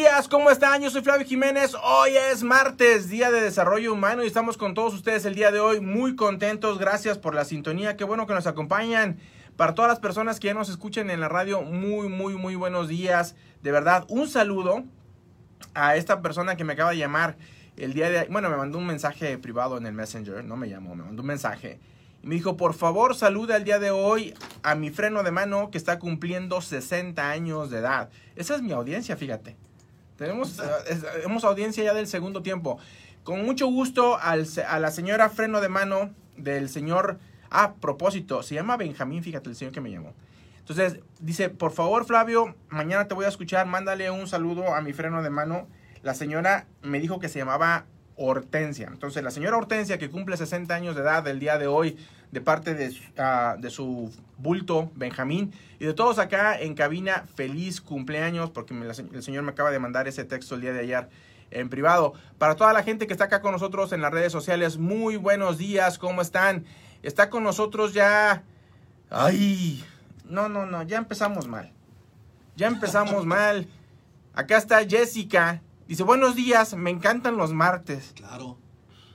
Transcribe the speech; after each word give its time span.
días, 0.00 0.28
¿cómo 0.28 0.50
están? 0.50 0.80
Yo 0.80 0.88
soy 0.88 1.02
Flavio 1.02 1.26
Jiménez. 1.26 1.74
Hoy 1.74 2.12
es 2.16 2.42
martes, 2.42 3.10
Día 3.10 3.30
de 3.30 3.42
Desarrollo 3.42 3.92
Humano 3.92 4.24
y 4.24 4.26
estamos 4.26 4.56
con 4.56 4.72
todos 4.72 4.94
ustedes 4.94 5.26
el 5.26 5.34
día 5.34 5.50
de 5.50 5.60
hoy 5.60 5.82
muy 5.82 6.16
contentos. 6.16 6.78
Gracias 6.78 7.18
por 7.18 7.34
la 7.34 7.44
sintonía, 7.44 7.98
qué 7.98 8.04
bueno 8.04 8.26
que 8.26 8.32
nos 8.32 8.46
acompañan. 8.46 9.18
Para 9.58 9.74
todas 9.74 9.90
las 9.90 9.98
personas 9.98 10.40
que 10.40 10.46
ya 10.46 10.54
nos 10.54 10.70
escuchen 10.70 11.10
en 11.10 11.20
la 11.20 11.28
radio, 11.28 11.60
muy, 11.60 12.08
muy, 12.08 12.34
muy 12.34 12.54
buenos 12.54 12.88
días. 12.88 13.34
De 13.62 13.72
verdad, 13.72 14.06
un 14.08 14.26
saludo 14.26 14.84
a 15.74 15.96
esta 15.96 16.22
persona 16.22 16.56
que 16.56 16.64
me 16.64 16.72
acaba 16.72 16.92
de 16.92 16.96
llamar 16.96 17.36
el 17.76 17.92
día 17.92 18.08
de... 18.08 18.26
Bueno, 18.30 18.48
me 18.48 18.56
mandó 18.56 18.78
un 18.78 18.86
mensaje 18.86 19.36
privado 19.36 19.76
en 19.76 19.84
el 19.84 19.92
Messenger, 19.92 20.42
no 20.42 20.56
me 20.56 20.70
llamó, 20.70 20.94
me 20.94 21.04
mandó 21.04 21.20
un 21.20 21.28
mensaje. 21.28 21.78
Y 22.22 22.26
me 22.26 22.36
dijo, 22.36 22.56
por 22.56 22.72
favor, 22.72 23.14
saluda 23.14 23.54
el 23.58 23.64
día 23.64 23.78
de 23.78 23.90
hoy 23.90 24.32
a 24.62 24.74
mi 24.76 24.88
freno 24.88 25.22
de 25.22 25.30
mano 25.30 25.70
que 25.70 25.76
está 25.76 25.98
cumpliendo 25.98 26.62
60 26.62 27.28
años 27.28 27.68
de 27.68 27.80
edad. 27.80 28.08
Esa 28.34 28.54
es 28.54 28.62
mi 28.62 28.72
audiencia, 28.72 29.14
fíjate. 29.14 29.58
Tenemos, 30.20 31.44
audiencia 31.44 31.82
ya 31.82 31.94
del 31.94 32.06
segundo 32.06 32.42
tiempo. 32.42 32.78
Con 33.24 33.42
mucho 33.42 33.68
gusto 33.68 34.18
al, 34.20 34.46
a 34.68 34.78
la 34.78 34.90
señora 34.90 35.30
freno 35.30 35.62
de 35.62 35.70
mano 35.70 36.10
del 36.36 36.68
señor... 36.68 37.18
A 37.52 37.72
propósito, 37.74 38.44
se 38.44 38.54
llama 38.54 38.76
Benjamín, 38.76 39.24
fíjate, 39.24 39.48
el 39.48 39.56
señor 39.56 39.72
que 39.72 39.80
me 39.80 39.90
llamó. 39.90 40.14
Entonces, 40.60 41.00
dice, 41.18 41.50
por 41.50 41.72
favor, 41.72 42.04
Flavio, 42.04 42.54
mañana 42.68 43.08
te 43.08 43.14
voy 43.14 43.24
a 43.24 43.28
escuchar, 43.28 43.66
mándale 43.66 44.08
un 44.12 44.28
saludo 44.28 44.72
a 44.72 44.80
mi 44.82 44.92
freno 44.92 45.20
de 45.20 45.30
mano. 45.30 45.66
La 46.04 46.14
señora 46.14 46.68
me 46.82 47.00
dijo 47.00 47.18
que 47.18 47.28
se 47.28 47.40
llamaba 47.40 47.86
Hortensia. 48.22 48.88
Entonces, 48.92 49.24
la 49.24 49.30
señora 49.30 49.56
Hortensia, 49.56 49.98
que 49.98 50.10
cumple 50.10 50.36
60 50.36 50.74
años 50.74 50.94
de 50.94 51.00
edad 51.00 51.26
el 51.26 51.40
día 51.40 51.56
de 51.56 51.66
hoy, 51.66 51.96
de 52.30 52.40
parte 52.42 52.74
de, 52.74 52.90
uh, 52.90 53.58
de 53.58 53.70
su 53.70 54.12
bulto, 54.36 54.90
Benjamín, 54.94 55.54
y 55.78 55.86
de 55.86 55.94
todos 55.94 56.18
acá 56.18 56.60
en 56.60 56.74
cabina, 56.74 57.24
feliz 57.34 57.80
cumpleaños, 57.80 58.50
porque 58.50 58.74
me, 58.74 58.84
la, 58.84 58.92
el 58.92 59.22
señor 59.22 59.42
me 59.42 59.52
acaba 59.52 59.70
de 59.70 59.78
mandar 59.78 60.06
ese 60.06 60.24
texto 60.24 60.54
el 60.54 60.60
día 60.60 60.74
de 60.74 60.80
ayer 60.80 61.08
en 61.50 61.70
privado. 61.70 62.12
Para 62.36 62.56
toda 62.56 62.74
la 62.74 62.82
gente 62.82 63.06
que 63.06 63.14
está 63.14 63.24
acá 63.24 63.40
con 63.40 63.52
nosotros 63.52 63.90
en 63.92 64.02
las 64.02 64.12
redes 64.12 64.32
sociales, 64.32 64.76
muy 64.76 65.16
buenos 65.16 65.56
días, 65.56 65.98
¿cómo 65.98 66.20
están? 66.20 66.66
Está 67.02 67.30
con 67.30 67.42
nosotros 67.42 67.94
ya... 67.94 68.42
Ay, 69.08 69.82
no, 70.28 70.50
no, 70.50 70.66
no, 70.66 70.82
ya 70.82 70.98
empezamos 70.98 71.48
mal. 71.48 71.72
Ya 72.54 72.66
empezamos 72.66 73.24
mal. 73.36 73.66
Acá 74.34 74.58
está 74.58 74.86
Jessica. 74.86 75.62
Dice, 75.90 76.04
buenos 76.04 76.36
días, 76.36 76.76
me 76.76 76.90
encantan 76.90 77.36
los 77.36 77.52
martes. 77.52 78.12
Claro. 78.14 78.56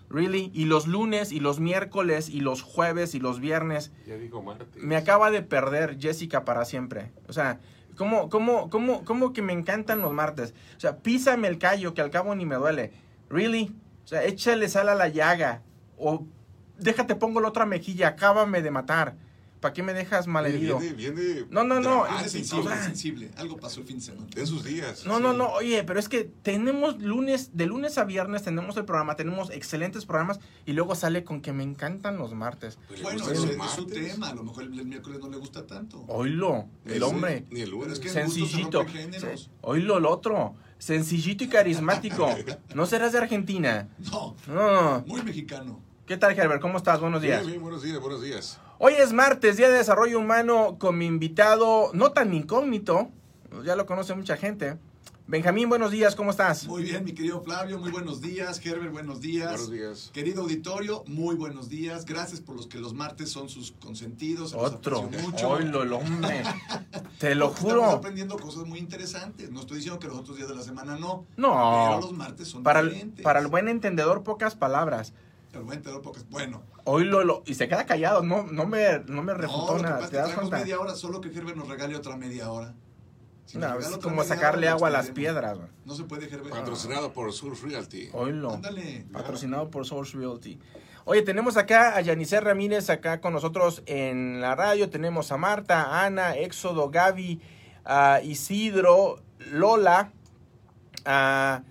Really? 0.10 0.52
Y 0.54 0.66
los 0.66 0.88
lunes, 0.88 1.32
y 1.32 1.40
los 1.40 1.62
miércoles, 1.62 2.28
y 2.28 2.42
los 2.42 2.64
jueves, 2.64 3.16
y 3.16 3.20
los 3.22 3.40
viernes. 3.40 3.94
Ya 4.06 4.18
digo 4.18 4.44
martes. 4.44 4.84
Me 4.84 4.98
acaba 4.98 5.32
de 5.32 5.42
perder 5.42 5.98
Jessica 5.98 6.44
para 6.44 6.66
siempre. 6.66 7.14
O 7.30 7.32
sea, 7.32 7.62
¿cómo, 7.96 8.28
cómo, 8.30 8.70
cómo, 8.70 9.06
cómo 9.06 9.32
que 9.32 9.42
me 9.42 9.54
encantan 9.54 10.02
los 10.02 10.12
martes? 10.12 10.54
O 10.76 10.80
sea, 10.82 10.98
písame 10.98 11.48
el 11.48 11.60
callo, 11.60 11.94
que 11.94 12.02
al 12.02 12.12
cabo 12.12 12.36
ni 12.36 12.46
me 12.46 12.56
duele. 12.56 12.92
Really? 13.30 13.74
O 14.04 14.08
sea, 14.10 14.26
échale 14.26 14.68
sal 14.68 14.90
a 14.90 14.96
la 14.96 15.08
llaga. 15.08 15.62
O 15.98 16.28
déjate 16.78 17.16
pongo 17.16 17.40
la 17.40 17.48
otra 17.48 17.66
mejilla, 17.66 18.10
acábame 18.10 18.62
de 18.62 18.72
matar. 18.72 19.16
¿Para 19.66 19.74
qué 19.74 19.82
me 19.82 19.96
dejas 19.96 20.28
malherido? 20.28 20.78
Viene, 20.78 20.94
viene 20.96 21.46
No, 21.50 21.64
no, 21.64 21.80
no. 21.80 22.04
Ah, 22.08 22.24
sensible, 22.28 22.72
es 22.72 22.84
sensible. 22.84 23.32
Algo 23.36 23.58
pasó 23.58 23.80
el 23.80 23.88
fin 23.88 23.98
de 23.98 24.04
semana. 24.06 24.28
de 24.36 24.46
sus 24.46 24.64
días. 24.64 25.08
No, 25.08 25.20
no, 25.20 25.34
no, 25.34 25.48
oye, 25.54 25.84
pero 25.84 26.00
es 26.00 26.08
que 26.08 26.24
tenemos 26.24 27.02
lunes, 27.02 27.58
de 27.58 27.66
lunes 27.66 27.98
a 27.98 28.04
viernes 28.04 28.44
tenemos 28.44 28.78
el 28.78 28.86
programa, 28.86 29.16
tenemos 29.16 29.50
excelentes 29.50 30.06
programas 30.06 30.40
y 30.68 30.74
luego 30.74 30.94
sale 30.94 31.24
con 31.24 31.42
que 31.42 31.52
me 31.52 31.64
encantan 31.64 32.18
los 32.18 32.36
martes. 32.36 32.78
Pues 32.88 33.02
Bueno, 33.02 33.18
gustan 33.26 33.34
es, 33.34 33.58
los 33.58 33.72
es 33.74 33.78
un 33.80 33.88
tema. 33.90 34.30
A 34.30 34.36
lo 34.36 34.44
mejor 34.44 34.66
el, 34.66 34.80
el 34.80 34.86
miércoles 34.86 35.20
no 35.20 35.30
le 35.30 35.38
gusta 35.38 35.66
tanto. 35.66 36.06
Oílo, 36.10 36.68
el 36.86 36.92
Ese, 36.98 37.04
hombre. 37.04 37.46
Ni 37.50 37.62
el 37.62 37.72
lunes. 37.72 37.94
es 37.94 38.00
que 38.00 38.10
en 38.10 38.14
se 38.14 38.22
Sencillito. 38.22 38.86
Sí, 38.88 39.50
Oílo 39.62 39.98
el 39.98 40.06
otro. 40.06 40.54
Sencillito 40.78 41.44
y 41.44 41.48
carismático. 41.48 42.30
¿No 42.76 42.86
serás 42.86 43.14
de 43.14 43.18
Argentina? 43.18 43.90
No, 44.12 44.36
No. 44.48 45.04
muy 45.08 45.24
mexicano. 45.24 45.82
¿Qué 46.06 46.18
tal, 46.18 46.38
Herbert? 46.38 46.62
¿Cómo 46.62 46.78
estás? 46.78 47.00
Buenos 47.00 47.20
días. 47.20 47.40
Bien, 47.40 47.54
bien, 47.54 47.62
buenos 47.64 47.82
días, 47.82 48.00
buenos 48.00 48.22
días. 48.22 48.60
Hoy 48.78 48.94
es 48.94 49.14
martes, 49.14 49.58
Día 49.58 49.70
de 49.70 49.78
Desarrollo 49.78 50.20
Humano, 50.20 50.78
con 50.80 50.98
mi 50.98 51.06
invitado 51.06 51.92
no 51.94 52.12
tan 52.12 52.34
incógnito, 52.34 53.10
ya 53.64 53.76
lo 53.76 53.86
conoce 53.86 54.14
mucha 54.16 54.36
gente. 54.38 54.78
Benjamín, 55.28 55.70
buenos 55.70 55.90
días, 55.90 56.14
¿cómo 56.16 56.30
estás? 56.30 56.68
Muy 56.68 56.84
bien, 56.84 57.04
mi 57.04 57.14
querido 57.14 57.42
Flavio, 57.42 57.80
muy 57.80 57.90
buenos 57.90 58.22
días. 58.22 58.64
Herbert, 58.64 58.92
buenos 58.92 59.22
días. 59.22 59.48
Buenos 59.54 59.72
días. 59.72 60.12
Querido 60.14 60.44
auditorio, 60.44 61.04
muy 61.08 61.34
buenos 61.36 61.68
días. 61.68 62.06
Gracias 62.06 62.42
por 62.42 62.56
los 62.56 62.68
que 62.68 62.78
los 62.78 62.94
martes 62.94 63.32
son 63.32 63.50
sus 63.50 63.72
consentidos. 63.72 64.52
se 64.52 64.58
Otro. 64.58 65.02
mucho. 65.04 65.50
Oílo, 65.50 65.82
el 65.82 65.94
hombre. 65.94 66.44
Te 67.20 67.34
lo 67.34 67.48
Estamos 67.48 67.60
juro. 67.74 67.86
aprendiendo 67.90 68.38
cosas 68.38 68.68
muy 68.68 68.78
interesantes. 68.78 69.50
No 69.50 69.62
estoy 69.62 69.78
diciendo 69.78 70.00
que 70.00 70.08
los 70.08 70.18
otros 70.18 70.38
días 70.38 70.48
de 70.50 70.56
la 70.56 70.62
semana 70.62 70.96
no. 71.00 71.26
No. 71.38 71.88
Pero 71.88 72.02
los 72.02 72.12
martes 72.14 72.50
son 72.50 72.62
Para 72.62 72.82
el, 72.82 72.90
diferentes. 72.90 73.24
para 73.24 73.40
el 73.40 73.48
buen 73.48 73.68
entendedor, 73.68 74.22
pocas 74.22 74.54
palabras. 74.54 75.14
Para 75.56 75.62
el 75.62 75.66
buen 75.68 75.78
entendedor, 75.78 76.02
pocas- 76.02 76.30
Bueno, 76.30 76.64
Oílo, 76.84 77.24
lo, 77.24 77.44
y 77.46 77.54
se 77.54 77.70
queda 77.70 77.86
callado, 77.86 78.22
no, 78.22 78.44
no 78.44 78.66
me, 78.66 79.00
no 79.08 79.24
me 79.24 79.32
no, 79.32 79.38
refutó 79.38 79.72
lo 79.72 79.78
que 79.78 79.84
nada. 79.84 79.96
pasa 79.96 80.04
es 80.06 80.10
¿Te 80.10 80.12
que 80.12 80.18
das 80.18 80.26
traemos 80.28 80.50
cuenta? 80.50 80.66
media 80.66 80.80
hora, 80.82 80.96
solo 80.96 81.22
que 81.22 81.30
Herbert 81.30 81.56
nos 81.56 81.70
regale 81.70 81.96
otra 81.96 82.18
media 82.18 82.52
hora. 82.52 82.74
Si 83.46 83.58
No, 83.58 83.80
es 83.80 83.88
como 84.00 84.24
sacarle 84.26 84.68
lo 84.68 84.74
agua 84.74 84.90
a 84.90 84.92
las 84.92 85.12
piedras. 85.12 85.56
güey. 85.58 85.70
No 85.86 85.96
se 85.96 86.04
puede, 86.04 86.26
Herbert. 86.26 86.50
Patrocinado 86.50 87.14
por 87.14 87.32
Sur 87.32 87.58
Realty. 87.64 88.10
Oílo. 88.12 88.52
Ándale. 88.54 89.06
Patrocinado 89.14 89.70
por 89.72 89.86
Source 89.86 90.18
Realty. 90.18 90.60
Oye, 91.06 91.22
tenemos 91.22 91.56
acá 91.56 91.96
a 91.96 92.02
Yanice 92.02 92.42
Ramírez 92.42 92.90
acá 92.90 93.22
con 93.22 93.32
nosotros 93.34 93.82
en 93.86 94.42
la 94.42 94.56
radio. 94.56 94.90
Tenemos 94.90 95.32
a 95.32 95.38
Marta, 95.38 96.04
Ana, 96.04 96.36
Éxodo, 96.36 96.90
Gaby, 96.90 97.40
a 97.86 98.20
Isidro, 98.24 99.22
Lola, 99.52 100.12
a 101.06 101.62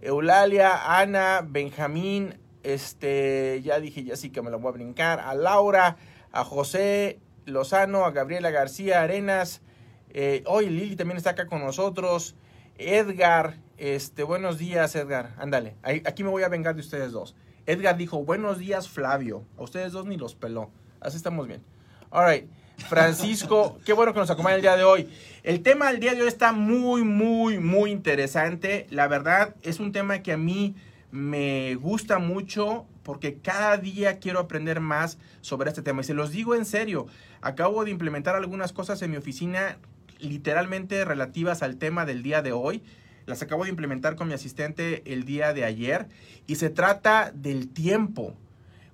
Eulalia, 0.00 0.98
Ana, 0.98 1.42
Benjamín, 1.46 2.38
este, 2.62 3.60
ya 3.62 3.80
dije 3.80 4.02
Jessica, 4.02 4.42
me 4.42 4.50
la 4.50 4.56
voy 4.56 4.68
a 4.68 4.72
brincar, 4.72 5.20
a 5.20 5.34
Laura, 5.34 5.96
a 6.32 6.44
José 6.44 7.20
Lozano, 7.44 8.04
a 8.04 8.10
Gabriela 8.10 8.50
García 8.50 9.02
Arenas. 9.02 9.62
Eh, 10.10 10.42
hoy 10.46 10.68
Lili 10.68 10.96
también 10.96 11.16
está 11.16 11.30
acá 11.30 11.46
con 11.46 11.60
nosotros. 11.60 12.34
Edgar, 12.76 13.56
este, 13.76 14.22
buenos 14.22 14.58
días, 14.58 14.94
Edgar. 14.94 15.34
Ándale, 15.38 15.76
aquí 15.82 16.22
me 16.22 16.30
voy 16.30 16.42
a 16.42 16.48
vengar 16.48 16.74
de 16.74 16.80
ustedes 16.80 17.12
dos. 17.12 17.34
Edgar 17.66 17.96
dijo, 17.96 18.24
buenos 18.24 18.58
días, 18.58 18.88
Flavio. 18.88 19.44
A 19.58 19.62
ustedes 19.62 19.92
dos 19.92 20.06
ni 20.06 20.16
los 20.16 20.34
peló. 20.34 20.70
Así 21.00 21.16
estamos 21.16 21.46
bien. 21.46 21.62
All 22.10 22.26
right. 22.26 22.48
Francisco, 22.88 23.78
qué 23.84 23.92
bueno 23.92 24.12
que 24.12 24.20
nos 24.20 24.30
acompaña 24.30 24.56
el 24.56 24.62
día 24.62 24.76
de 24.76 24.84
hoy. 24.84 25.08
El 25.42 25.62
tema 25.62 25.90
del 25.90 26.00
día 26.00 26.14
de 26.14 26.22
hoy 26.22 26.28
está 26.28 26.52
muy, 26.52 27.02
muy, 27.02 27.58
muy 27.58 27.90
interesante. 27.90 28.86
La 28.90 29.08
verdad, 29.08 29.54
es 29.62 29.80
un 29.80 29.92
tema 29.92 30.22
que 30.22 30.32
a 30.32 30.36
mí 30.36 30.76
me 31.10 31.74
gusta 31.76 32.18
mucho 32.18 32.86
porque 33.02 33.38
cada 33.38 33.76
día 33.78 34.18
quiero 34.18 34.40
aprender 34.40 34.80
más 34.80 35.18
sobre 35.40 35.70
este 35.70 35.82
tema. 35.82 36.02
Y 36.02 36.04
se 36.04 36.14
los 36.14 36.30
digo 36.30 36.54
en 36.54 36.64
serio, 36.64 37.06
acabo 37.40 37.84
de 37.84 37.90
implementar 37.90 38.36
algunas 38.36 38.72
cosas 38.72 39.00
en 39.02 39.10
mi 39.10 39.16
oficina 39.16 39.78
literalmente 40.18 41.04
relativas 41.04 41.62
al 41.62 41.76
tema 41.76 42.04
del 42.04 42.22
día 42.22 42.42
de 42.42 42.52
hoy. 42.52 42.82
Las 43.26 43.42
acabo 43.42 43.64
de 43.64 43.70
implementar 43.70 44.16
con 44.16 44.28
mi 44.28 44.34
asistente 44.34 45.02
el 45.12 45.24
día 45.24 45.52
de 45.52 45.64
ayer. 45.64 46.08
Y 46.46 46.56
se 46.56 46.70
trata 46.70 47.30
del 47.34 47.68
tiempo. 47.68 48.34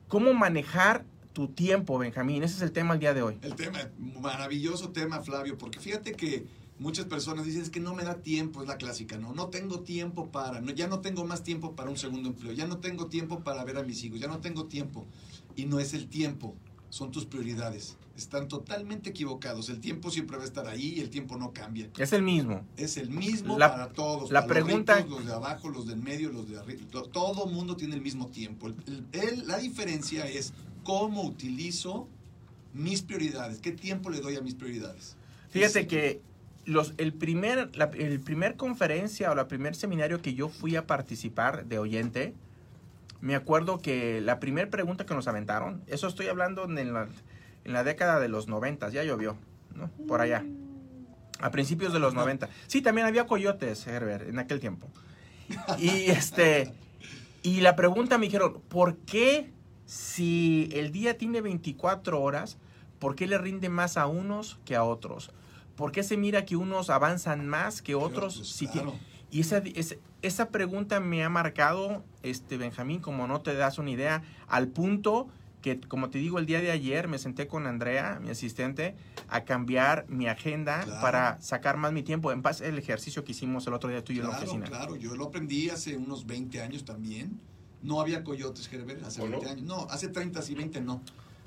¿Cómo 0.08 0.32
manejar 0.34 1.04
tu 1.32 1.48
tiempo, 1.48 1.98
Benjamín? 1.98 2.42
Ese 2.42 2.56
es 2.56 2.62
el 2.62 2.72
tema 2.72 2.94
el 2.94 3.00
día 3.00 3.14
de 3.14 3.22
hoy. 3.22 3.38
El 3.42 3.54
tema, 3.54 3.78
maravilloso 4.20 4.90
tema, 4.90 5.20
Flavio, 5.20 5.58
porque 5.58 5.80
fíjate 5.80 6.12
que 6.12 6.46
muchas 6.78 7.06
personas 7.06 7.44
dicen 7.46 7.62
es 7.62 7.70
que 7.70 7.80
no 7.80 7.94
me 7.94 8.02
da 8.04 8.16
tiempo, 8.22 8.62
es 8.62 8.68
la 8.68 8.76
clásica, 8.76 9.16
¿no? 9.18 9.32
No 9.32 9.48
tengo 9.48 9.80
tiempo 9.80 10.30
para, 10.30 10.60
no, 10.60 10.72
ya 10.72 10.88
no 10.88 11.00
tengo 11.00 11.24
más 11.24 11.42
tiempo 11.42 11.74
para 11.76 11.90
un 11.90 11.96
segundo 11.96 12.28
empleo, 12.28 12.52
ya 12.52 12.66
no 12.66 12.78
tengo 12.78 13.06
tiempo 13.06 13.40
para 13.40 13.62
ver 13.64 13.78
a 13.78 13.82
mis 13.82 14.02
hijos, 14.04 14.20
ya 14.20 14.26
no 14.28 14.40
tengo 14.40 14.66
tiempo. 14.66 15.06
Y 15.56 15.66
no 15.66 15.78
es 15.78 15.94
el 15.94 16.08
tiempo, 16.08 16.54
son 16.90 17.10
tus 17.12 17.26
prioridades. 17.26 17.96
Están 18.16 18.46
totalmente 18.46 19.10
equivocados. 19.10 19.68
El 19.68 19.80
tiempo 19.80 20.08
siempre 20.10 20.36
va 20.36 20.44
a 20.44 20.46
estar 20.46 20.68
ahí 20.68 20.94
y 20.96 21.00
el 21.00 21.10
tiempo 21.10 21.36
no 21.36 21.52
cambia. 21.52 21.90
Es 21.98 22.12
el 22.12 22.22
mismo. 22.22 22.64
Es 22.76 22.96
el 22.96 23.10
mismo 23.10 23.58
La- 23.58 23.70
para 23.72 23.88
todos. 23.88 24.30
la 24.30 24.46
para 24.46 24.60
los 24.60 24.66
pregunta- 24.68 24.96
ricos, 24.98 25.10
los 25.18 25.26
de 25.26 25.32
abajo, 25.32 25.68
los 25.68 25.86
del 25.86 25.96
medio, 25.96 26.30
los 26.30 26.48
de 26.48 26.58
arriba. 26.58 26.82
to- 26.92 27.02
Todo 27.04 27.46
mundo 27.46 27.76
tiene 27.76 27.94
el 27.96 28.00
mismo 28.02 28.28
tiempo. 28.28 28.68
El- 28.68 28.76
el- 28.86 29.06
el- 29.20 29.46
la 29.48 29.58
diferencia 29.58 30.28
es 30.28 30.52
cómo 30.84 31.22
utilizo 31.24 32.06
mis 32.72 33.02
prioridades. 33.02 33.58
¿Qué 33.58 33.72
tiempo 33.72 34.10
le 34.10 34.20
doy 34.20 34.36
a 34.36 34.40
mis 34.42 34.54
prioridades? 34.54 35.16
Fíjate 35.50 35.80
Es- 35.80 35.86
que 35.88 36.22
los, 36.64 36.94
el, 36.98 37.12
primer, 37.12 37.76
la 37.76 37.86
el 37.86 38.20
primer 38.20 38.56
conferencia 38.56 39.30
o 39.30 39.38
el 39.38 39.46
primer 39.46 39.74
seminario 39.74 40.20
que 40.20 40.34
yo 40.34 40.48
fui 40.48 40.76
a 40.76 40.86
participar 40.86 41.66
de 41.66 41.78
oyente, 41.78 42.34
me 43.20 43.34
acuerdo 43.34 43.80
que 43.80 44.20
la 44.20 44.40
primera 44.40 44.70
pregunta 44.70 45.06
que 45.06 45.14
nos 45.14 45.28
aventaron, 45.28 45.82
eso 45.86 46.08
estoy 46.08 46.26
hablando 46.28 46.64
en 46.64 46.92
la, 46.92 47.08
en 47.64 47.72
la 47.72 47.84
década 47.84 48.20
de 48.20 48.28
los 48.28 48.48
90, 48.48 48.90
ya 48.90 49.04
llovió, 49.04 49.36
¿no? 49.74 49.88
Por 50.06 50.20
allá. 50.20 50.44
A 51.40 51.50
principios 51.50 51.92
de 51.92 51.98
los 51.98 52.14
90. 52.14 52.48
Sí, 52.66 52.80
también 52.80 53.06
había 53.06 53.26
coyotes, 53.26 53.86
Herbert, 53.86 54.28
en 54.28 54.38
aquel 54.38 54.60
tiempo. 54.60 54.88
Y 55.78 56.10
este 56.10 56.72
y 57.44 57.60
la 57.60 57.76
pregunta 57.76 58.16
me 58.16 58.24
dijeron, 58.24 58.62
¿por 58.70 58.96
qué 58.96 59.50
si 59.84 60.70
el 60.72 60.92
día 60.92 61.18
tiene 61.18 61.42
24 61.42 62.20
horas, 62.20 62.56
por 62.98 63.16
qué 63.16 63.26
le 63.26 63.36
rinde 63.36 63.68
más 63.68 63.98
a 63.98 64.06
unos 64.06 64.58
que 64.64 64.76
a 64.76 64.82
otros? 64.82 65.30
¿Por 65.76 65.92
qué 65.92 66.02
se 66.02 66.16
mira 66.16 66.44
que 66.44 66.56
unos 66.56 66.90
avanzan 66.90 67.46
más 67.46 67.82
que 67.82 67.94
otros? 67.94 68.34
otros, 68.36 68.48
si 68.50 68.66
claro. 68.68 68.94
Y 69.30 69.40
esa, 69.40 69.58
esa, 69.58 69.96
esa 70.22 70.48
pregunta 70.50 71.00
me 71.00 71.24
ha 71.24 71.28
marcado, 71.28 72.04
este 72.22 72.56
Benjamín, 72.56 73.00
como 73.00 73.26
no 73.26 73.40
te 73.40 73.54
das 73.54 73.78
una 73.78 73.90
idea, 73.90 74.22
al 74.46 74.68
punto 74.68 75.28
que, 75.60 75.80
como 75.80 76.10
te 76.10 76.18
digo, 76.18 76.38
el 76.38 76.46
día 76.46 76.60
de 76.60 76.70
ayer 76.70 77.08
me 77.08 77.18
senté 77.18 77.46
con 77.48 77.66
Andrea, 77.66 78.20
mi 78.22 78.30
asistente, 78.30 78.94
a 79.28 79.44
cambiar 79.44 80.04
mi 80.08 80.28
agenda 80.28 80.82
Claro. 80.84 81.00
para 81.00 81.40
sacar 81.40 81.78
más 81.78 81.92
mi 81.92 82.02
tiempo. 82.02 82.30
En 82.30 82.42
paz, 82.42 82.60
el 82.60 82.78
ejercicio 82.78 83.24
que 83.24 83.32
hicimos 83.32 83.66
el 83.66 83.72
otro 83.72 83.88
día 83.88 84.04
tú 84.04 84.12
y 84.12 84.16
yo 84.16 84.22
en 84.22 84.28
la 84.28 84.36
Claro, 84.36 84.50
oficina. 84.52 84.66
claro, 84.66 84.96
yo 84.96 85.16
lo 85.16 85.24
aprendí 85.26 85.70
hace 85.70 85.96
unos 85.96 86.26
20 86.26 86.60
años 86.60 86.84
también. 86.84 87.40
No 87.82 88.00
había 88.00 88.22
coyotes, 88.24 88.70
Herbert, 88.72 89.02
hace 89.04 89.20
¿O 89.22 89.24
no? 89.24 89.32
20 89.40 89.48
años. 89.48 89.62
No, 89.64 89.86
hace 89.90 90.08
30 90.08 90.40
y 90.48 90.54
20 90.54 90.80
no. 90.82 91.02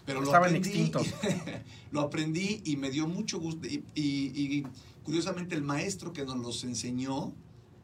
Pero 0.07 0.21
lo 0.21 0.31
aprendí, 0.47 0.69
extintos. 0.69 1.07
lo 1.91 2.01
aprendí 2.01 2.61
y 2.65 2.75
me 2.77 2.89
dio 2.89 3.07
mucho 3.07 3.39
gusto. 3.39 3.67
Y, 3.67 3.83
y- 3.93 4.57
y 4.57 4.63
curiosamente 5.03 5.53
el 5.53 5.61
maestro 5.61 6.13
que 6.13 6.25
nos 6.25 6.37
los 6.37 6.63
enseñó 6.63 7.33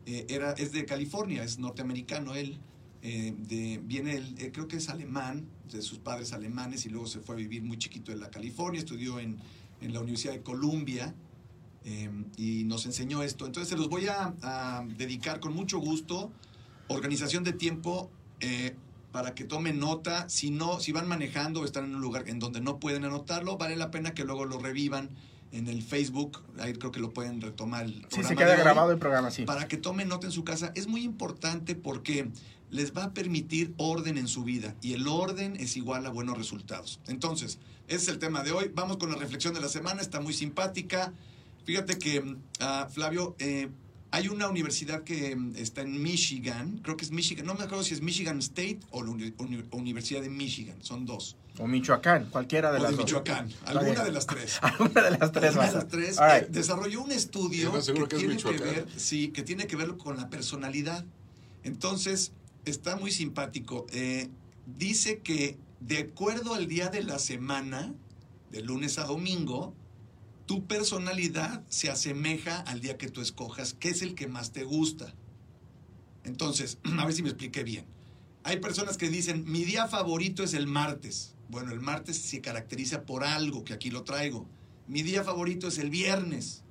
eh, 0.08 0.26
era, 0.30 0.54
es 0.54 0.72
de 0.72 0.86
California, 0.86 1.44
es 1.44 1.60
norteamericano 1.60 2.34
él. 2.34 2.58
eh, 3.04 3.34
de, 3.38 3.80
viene, 3.84 4.16
él, 4.16 4.36
eh, 4.40 4.52
creo 4.54 4.68
que 4.68 4.78
es 4.78 4.88
alemán, 4.90 5.46
de 5.72 5.82
sus 5.82 6.00
padres 6.00 6.32
alemanes, 6.34 6.86
y 6.86 6.90
luego 6.90 7.06
se 7.08 7.20
fue 7.20 7.36
a 7.36 7.38
vivir 7.38 7.62
muy 7.62 7.78
chiquito 7.78 8.12
en 8.14 8.20
la 8.22 8.30
California, 8.32 8.80
estudió 8.80 9.20
en, 9.20 9.38
en 9.82 9.92
la 9.94 10.00
Universidad 10.00 10.34
de 10.34 10.42
Columbia. 10.42 11.14
eh, 11.86 12.10
y 12.38 12.64
nos 12.64 12.86
enseñó 12.86 13.22
esto. 13.24 13.46
Entonces 13.46 13.68
se 13.70 13.76
los 13.76 13.90
voy 13.90 14.08
a, 14.08 14.34
a 14.42 14.86
dedicar 14.98 15.42
con 15.42 15.54
mucho 15.54 15.80
gusto. 15.80 16.32
Organización 16.88 17.44
de 17.44 17.52
tiempo 17.54 18.10
eh, 18.40 18.76
para 19.14 19.36
que 19.36 19.46
tomen 19.46 19.80
nota. 19.80 20.28
Si 20.28 20.50
no, 20.50 20.80
si 20.80 20.92
van 20.92 21.08
manejando 21.08 21.62
o 21.62 21.66
están 21.66 21.86
en 21.86 21.96
un 21.96 22.02
lugar 22.02 22.28
en 22.28 22.40
donde 22.40 22.60
no 22.60 22.80
pueden 22.80 23.06
anotarlo, 23.06 23.58
vale 23.58 23.78
la 23.78 23.92
pena 23.92 24.14
que 24.16 24.26
luego 24.26 24.44
lo 24.44 24.58
revivan 24.58 25.12
en 25.52 25.68
el 25.68 25.84
Facebook. 25.84 26.42
Ahí 26.60 26.74
creo 26.74 26.92
que 26.92 27.00
lo 27.00 27.14
pueden 27.14 27.40
retomar. 27.40 27.86
El 27.86 28.06
Sí, 28.10 28.24
se 28.24 28.36
queda 28.36 28.56
grabado 28.56 28.92
el 28.92 28.98
programa, 28.98 29.30
sí. 29.30 29.44
Para 29.46 29.68
que 29.68 29.78
tomen 29.78 30.10
nota 30.10 30.26
en 30.26 30.34
su 30.34 30.44
casa. 30.44 30.72
Es 30.74 30.88
muy 30.88 31.04
importante 31.04 31.76
porque 31.76 32.28
les 32.72 32.98
va 32.98 33.04
a 33.04 33.14
permitir 33.14 33.76
orden 33.78 34.18
en 34.18 34.28
su 34.28 34.44
vida 34.44 34.74
y 34.82 34.94
el 34.94 35.08
orden 35.08 35.58
es 35.58 35.78
igual 35.78 36.08
a 36.08 36.10
buenos 36.10 36.36
resultados. 36.36 37.00
Entonces, 37.06 37.60
ese 37.88 37.98
es 37.98 38.08
el 38.08 38.18
tema 38.18 38.42
de 38.42 38.52
hoy. 38.52 38.72
Vamos 38.74 38.98
con 38.98 39.12
la 39.12 39.16
reflexión 39.16 39.54
de 39.54 39.62
la 39.62 39.70
semana. 39.70 40.02
Está 40.02 40.22
muy 40.22 40.34
simpática. 40.34 41.14
Fíjate 41.66 42.00
que, 42.00 42.36
ah, 42.60 42.88
Flavio, 42.92 43.36
eh, 43.38 43.70
hay 44.14 44.28
una 44.28 44.48
universidad 44.48 45.04
que 45.04 45.36
mm, 45.36 45.56
está 45.56 45.82
en 45.82 46.00
Michigan, 46.02 46.80
creo 46.84 46.96
que 46.96 47.04
es 47.04 47.10
Michigan, 47.12 47.48
no 47.48 47.56
me 47.56 47.64
acuerdo 47.64 47.84
si 47.84 47.96
es 47.96 48.02
Michigan 48.02 48.38
State 48.40 48.80
o 48.92 49.02
la 49.02 49.10
uni- 49.10 49.34
uni- 49.40 49.64
Universidad 49.72 50.22
de 50.22 50.30
Michigan, 50.30 50.78
son 50.82 51.06
dos. 51.08 51.36
O 51.58 51.68
Michoacán, 51.68 52.30
cualquiera 52.30 52.72
de 52.72 52.78
o 52.80 52.84
las 52.84 52.92
de 52.92 52.98
dos. 52.98 53.06
Michoacán, 53.06 53.50
alguna 53.66 54.04
de 54.04 54.12
las 54.12 54.28
tres. 54.28 54.60
Alguna 54.62 55.02
de 55.02 55.18
las 55.18 55.32
tres. 55.32 55.50
Alguna 55.50 55.68
de 55.68 55.74
las 55.74 55.88
tres 55.88 56.18
eh, 56.20 56.40
right. 56.42 56.50
desarrolló 56.50 57.02
un 57.02 57.12
estudio 57.12 57.72
que 57.74 57.80
es 57.80 57.86
tiene 58.10 58.38
que 58.38 58.52
ver, 58.52 58.88
sí, 58.98 59.30
que 59.30 59.42
tiene 59.42 59.66
que 59.66 59.76
ver 59.76 59.98
con 59.98 60.16
la 60.16 60.30
personalidad. 60.30 61.04
Entonces, 61.64 62.34
está 62.66 62.96
muy 62.98 63.10
simpático. 63.12 63.88
Eh, 63.92 64.30
dice 64.78 65.20
que 65.20 65.58
de 65.80 65.98
acuerdo 66.00 66.54
al 66.54 66.68
día 66.68 66.90
de 66.90 67.04
la 67.04 67.18
semana, 67.18 67.94
de 68.52 68.62
lunes 68.62 69.00
a 69.00 69.06
domingo, 69.06 69.74
tu 70.46 70.66
personalidad 70.66 71.64
se 71.70 71.90
asemeja 71.90 72.60
al 72.62 72.82
día 72.82 72.98
que 72.98 73.10
tú 73.10 73.22
escojas, 73.22 73.74
que 73.74 73.90
es 73.90 74.02
el 74.02 74.16
que 74.16 74.28
más 74.28 74.52
te 74.52 74.64
gusta. 74.64 75.14
Entonces, 76.24 76.78
a 76.98 77.06
ver 77.06 77.14
si 77.14 77.24
me 77.24 77.30
expliqué 77.30 77.64
bien. 77.64 77.86
Hay 78.44 78.58
personas 78.60 78.98
que 78.98 79.10
dicen, 79.10 79.46
mi 79.50 79.64
día 79.64 79.88
favorito 79.88 80.44
es 80.44 80.54
el 80.54 80.68
martes. 80.68 81.34
Bueno, 81.50 81.72
el 81.72 81.80
martes 81.80 82.18
se 82.18 82.42
caracteriza 82.42 83.04
por 83.04 83.24
algo, 83.24 83.64
que 83.64 83.74
aquí 83.74 83.90
lo 83.90 84.04
traigo. 84.04 84.48
Mi 84.88 85.02
día 85.02 85.24
favorito 85.24 85.68
es 85.68 85.78
el 85.78 85.90
viernes. 85.90 86.64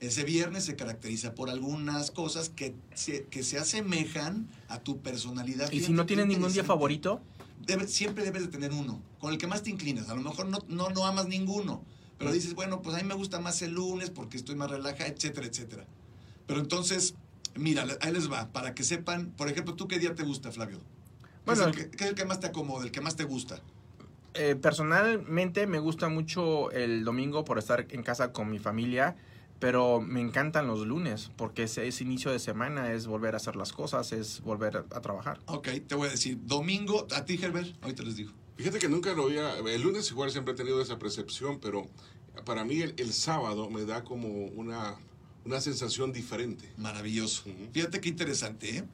Ese 0.00 0.24
viernes 0.24 0.64
se 0.64 0.76
caracteriza 0.76 1.34
por 1.34 1.48
algunas 1.48 2.10
cosas 2.10 2.50
que 2.50 2.74
se, 2.94 3.24
que 3.24 3.42
se 3.42 3.56
asemejan 3.58 4.48
a 4.68 4.80
tu 4.80 5.00
personalidad. 5.00 5.72
Y 5.72 5.80
si 5.80 5.92
no 5.92 6.04
tienes 6.04 6.26
ningún 6.26 6.52
día 6.52 6.64
favorito, 6.64 7.22
Debe- 7.66 7.86
siempre 7.86 8.24
debes 8.24 8.42
de 8.42 8.48
tener 8.48 8.72
uno, 8.72 9.00
con 9.18 9.32
el 9.32 9.38
que 9.38 9.46
más 9.46 9.62
te 9.62 9.70
inclinas. 9.70 10.10
A 10.10 10.14
lo 10.14 10.20
mejor 10.20 10.46
no, 10.46 10.58
no, 10.68 10.90
no 10.90 11.06
amas 11.06 11.26
ninguno, 11.28 11.82
pero 12.18 12.32
dices, 12.32 12.54
bueno, 12.54 12.82
pues 12.82 12.96
a 12.96 12.98
mí 13.00 13.04
me 13.04 13.14
gusta 13.14 13.40
más 13.40 13.60
el 13.62 13.72
lunes 13.72 14.10
porque 14.10 14.36
estoy 14.36 14.56
más 14.56 14.70
relajada, 14.70 15.06
etcétera, 15.08 15.46
etcétera. 15.46 15.84
Pero 16.46 16.60
entonces, 16.60 17.14
mira, 17.54 17.86
ahí 18.00 18.12
les 18.12 18.30
va, 18.30 18.52
para 18.52 18.74
que 18.74 18.84
sepan, 18.84 19.32
por 19.36 19.48
ejemplo, 19.48 19.74
¿tú 19.74 19.88
qué 19.88 19.98
día 19.98 20.14
te 20.14 20.22
gusta, 20.22 20.52
Flavio? 20.52 20.78
¿Qué, 21.46 21.54
Bueno, 21.54 21.62
es, 21.62 21.68
el 21.68 21.74
que, 21.74 21.96
qué 21.96 22.04
es 22.04 22.10
el 22.10 22.16
que 22.16 22.24
más 22.24 22.40
te 22.40 22.46
acomoda, 22.46 22.84
el 22.84 22.90
que 22.92 23.00
más 23.00 23.16
te 23.16 23.24
gusta? 23.24 23.60
eh, 24.34 24.56
personalmente 24.56 25.66
me 25.66 25.78
gusta 25.78 26.08
mucho 26.08 26.70
el 26.72 27.04
domingo 27.04 27.44
por 27.44 27.58
estar 27.58 27.86
en 27.90 28.02
casa 28.02 28.32
con 28.32 28.50
mi 28.50 28.58
familia, 28.58 29.16
pero 29.60 30.00
me 30.00 30.20
encantan 30.20 30.66
los 30.66 30.86
lunes 30.86 31.30
porque 31.36 31.62
es, 31.64 31.78
es 31.78 32.00
inicio 32.00 32.30
de 32.32 32.38
semana, 32.40 32.92
es 32.92 33.06
volver 33.06 33.34
a 33.34 33.36
hacer 33.36 33.56
las 33.56 33.72
cosas, 33.72 34.12
es 34.12 34.40
volver 34.42 34.76
a, 34.76 34.80
a 34.96 35.00
trabajar. 35.00 35.38
Ok, 35.46 35.68
te 35.86 35.94
voy 35.94 36.08
a 36.08 36.10
decir, 36.10 36.38
domingo, 36.42 37.06
a 37.14 37.24
ti, 37.24 37.38
Herbert, 37.40 37.76
ahorita 37.82 38.02
les 38.02 38.16
digo. 38.16 38.32
Fíjate 38.56 38.78
que 38.78 38.88
nunca 38.88 39.12
lo 39.14 39.24
había. 39.26 39.56
El 39.58 39.82
lunes 39.82 40.10
igual 40.10 40.30
siempre 40.30 40.54
he 40.54 40.56
tenido 40.56 40.80
esa 40.80 40.98
percepción, 40.98 41.58
pero 41.60 41.88
para 42.44 42.64
mí 42.64 42.80
el, 42.80 42.94
el 42.98 43.12
sábado 43.12 43.68
me 43.70 43.84
da 43.84 44.04
como 44.04 44.28
una, 44.28 44.96
una 45.44 45.60
sensación 45.60 46.12
diferente. 46.12 46.70
Maravilloso. 46.76 47.44
Fíjate 47.72 48.00
qué 48.00 48.08
interesante, 48.08 48.78
¿eh? 48.78 48.84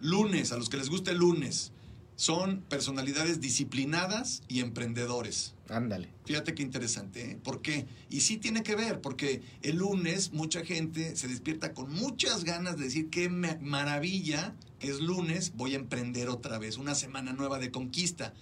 Lunes, 0.00 0.52
a 0.52 0.56
los 0.56 0.68
que 0.70 0.78
les 0.78 0.88
gusta 0.88 1.10
el 1.10 1.18
lunes, 1.18 1.72
son 2.16 2.62
personalidades 2.62 3.40
disciplinadas 3.40 4.42
y 4.48 4.60
emprendedores. 4.60 5.54
Ándale. 5.68 6.08
Fíjate 6.24 6.54
qué 6.54 6.62
interesante, 6.62 7.32
¿eh? 7.32 7.38
¿Por 7.42 7.60
qué? 7.62 7.86
Y 8.08 8.20
sí 8.20 8.38
tiene 8.38 8.62
que 8.62 8.74
ver, 8.76 9.00
porque 9.02 9.42
el 9.62 9.76
lunes 9.76 10.32
mucha 10.32 10.64
gente 10.64 11.14
se 11.16 11.28
despierta 11.28 11.74
con 11.74 11.92
muchas 11.92 12.44
ganas 12.44 12.76
de 12.78 12.84
decir 12.84 13.10
qué 13.10 13.28
ma- 13.28 13.58
maravilla 13.60 14.54
que 14.78 14.88
es 14.90 15.00
lunes, 15.00 15.52
voy 15.56 15.74
a 15.74 15.76
emprender 15.76 16.30
otra 16.30 16.58
vez, 16.58 16.78
una 16.78 16.94
semana 16.94 17.34
nueva 17.34 17.58
de 17.58 17.70
conquista. 17.70 18.32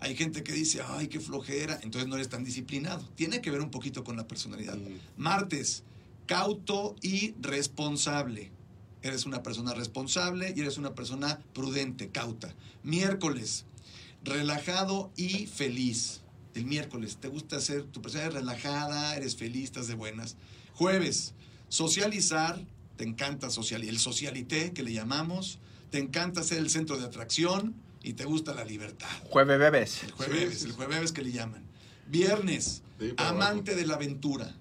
Hay 0.00 0.14
gente 0.14 0.42
que 0.42 0.52
dice, 0.52 0.82
ay, 0.86 1.08
qué 1.08 1.20
flojera, 1.20 1.78
entonces 1.82 2.08
no 2.08 2.16
eres 2.16 2.28
tan 2.28 2.44
disciplinado. 2.44 3.02
Tiene 3.14 3.40
que 3.40 3.50
ver 3.50 3.60
un 3.60 3.70
poquito 3.70 4.04
con 4.04 4.16
la 4.16 4.28
personalidad. 4.28 4.76
Mm. 4.76 4.98
Martes, 5.16 5.84
cauto 6.26 6.96
y 7.00 7.34
responsable. 7.40 8.50
Eres 9.02 9.24
una 9.24 9.42
persona 9.42 9.72
responsable 9.72 10.52
y 10.56 10.60
eres 10.60 10.76
una 10.78 10.94
persona 10.94 11.40
prudente, 11.54 12.08
cauta. 12.08 12.54
Miércoles, 12.82 13.64
relajado 14.22 15.10
y 15.16 15.46
feliz. 15.46 16.22
El 16.54 16.66
miércoles, 16.66 17.18
te 17.20 17.28
gusta 17.28 17.60
ser, 17.60 17.84
tu 17.84 18.02
persona 18.02 18.24
es 18.24 18.34
relajada, 18.34 19.16
eres 19.16 19.36
feliz, 19.36 19.64
estás 19.64 19.88
de 19.88 19.94
buenas. 19.94 20.36
Jueves, 20.74 21.34
socializar, 21.68 22.60
te 22.96 23.04
encanta 23.04 23.50
socializar, 23.50 23.94
el 23.94 24.00
socialité 24.00 24.72
que 24.72 24.82
le 24.82 24.92
llamamos, 24.92 25.58
te 25.90 25.98
encanta 25.98 26.42
ser 26.42 26.58
el 26.58 26.70
centro 26.70 26.98
de 26.98 27.04
atracción 27.04 27.74
y 28.06 28.12
te 28.12 28.24
gusta 28.24 28.54
la 28.54 28.64
libertad. 28.64 29.08
Jueves 29.24 29.58
bebés. 29.58 30.04
El 30.04 30.12
jueves, 30.12 30.52
Sí, 30.54 30.58
sí, 30.60 30.64
el 30.66 30.72
jueves 30.72 31.10
que 31.10 31.22
le 31.22 31.32
llaman. 31.32 31.64
Viernes, 32.06 32.82
amante 33.16 33.74
de 33.74 33.84
la 33.84 33.94
aventura. 33.94 34.54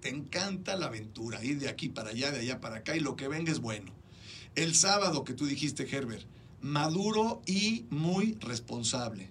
Te 0.00 0.08
encanta 0.08 0.74
la 0.76 0.86
aventura, 0.86 1.44
ir 1.44 1.58
de 1.58 1.68
aquí 1.68 1.90
para 1.90 2.10
allá, 2.10 2.30
de 2.32 2.40
allá 2.40 2.58
para 2.60 2.76
acá 2.76 2.96
y 2.96 3.00
lo 3.00 3.14
que 3.14 3.28
venga 3.28 3.52
es 3.52 3.60
bueno. 3.60 3.92
El 4.54 4.74
sábado 4.74 5.22
que 5.22 5.34
tú 5.34 5.44
dijiste, 5.44 5.86
Herbert, 5.94 6.24
maduro 6.62 7.42
y 7.44 7.84
muy 7.90 8.38
responsable. 8.40 9.30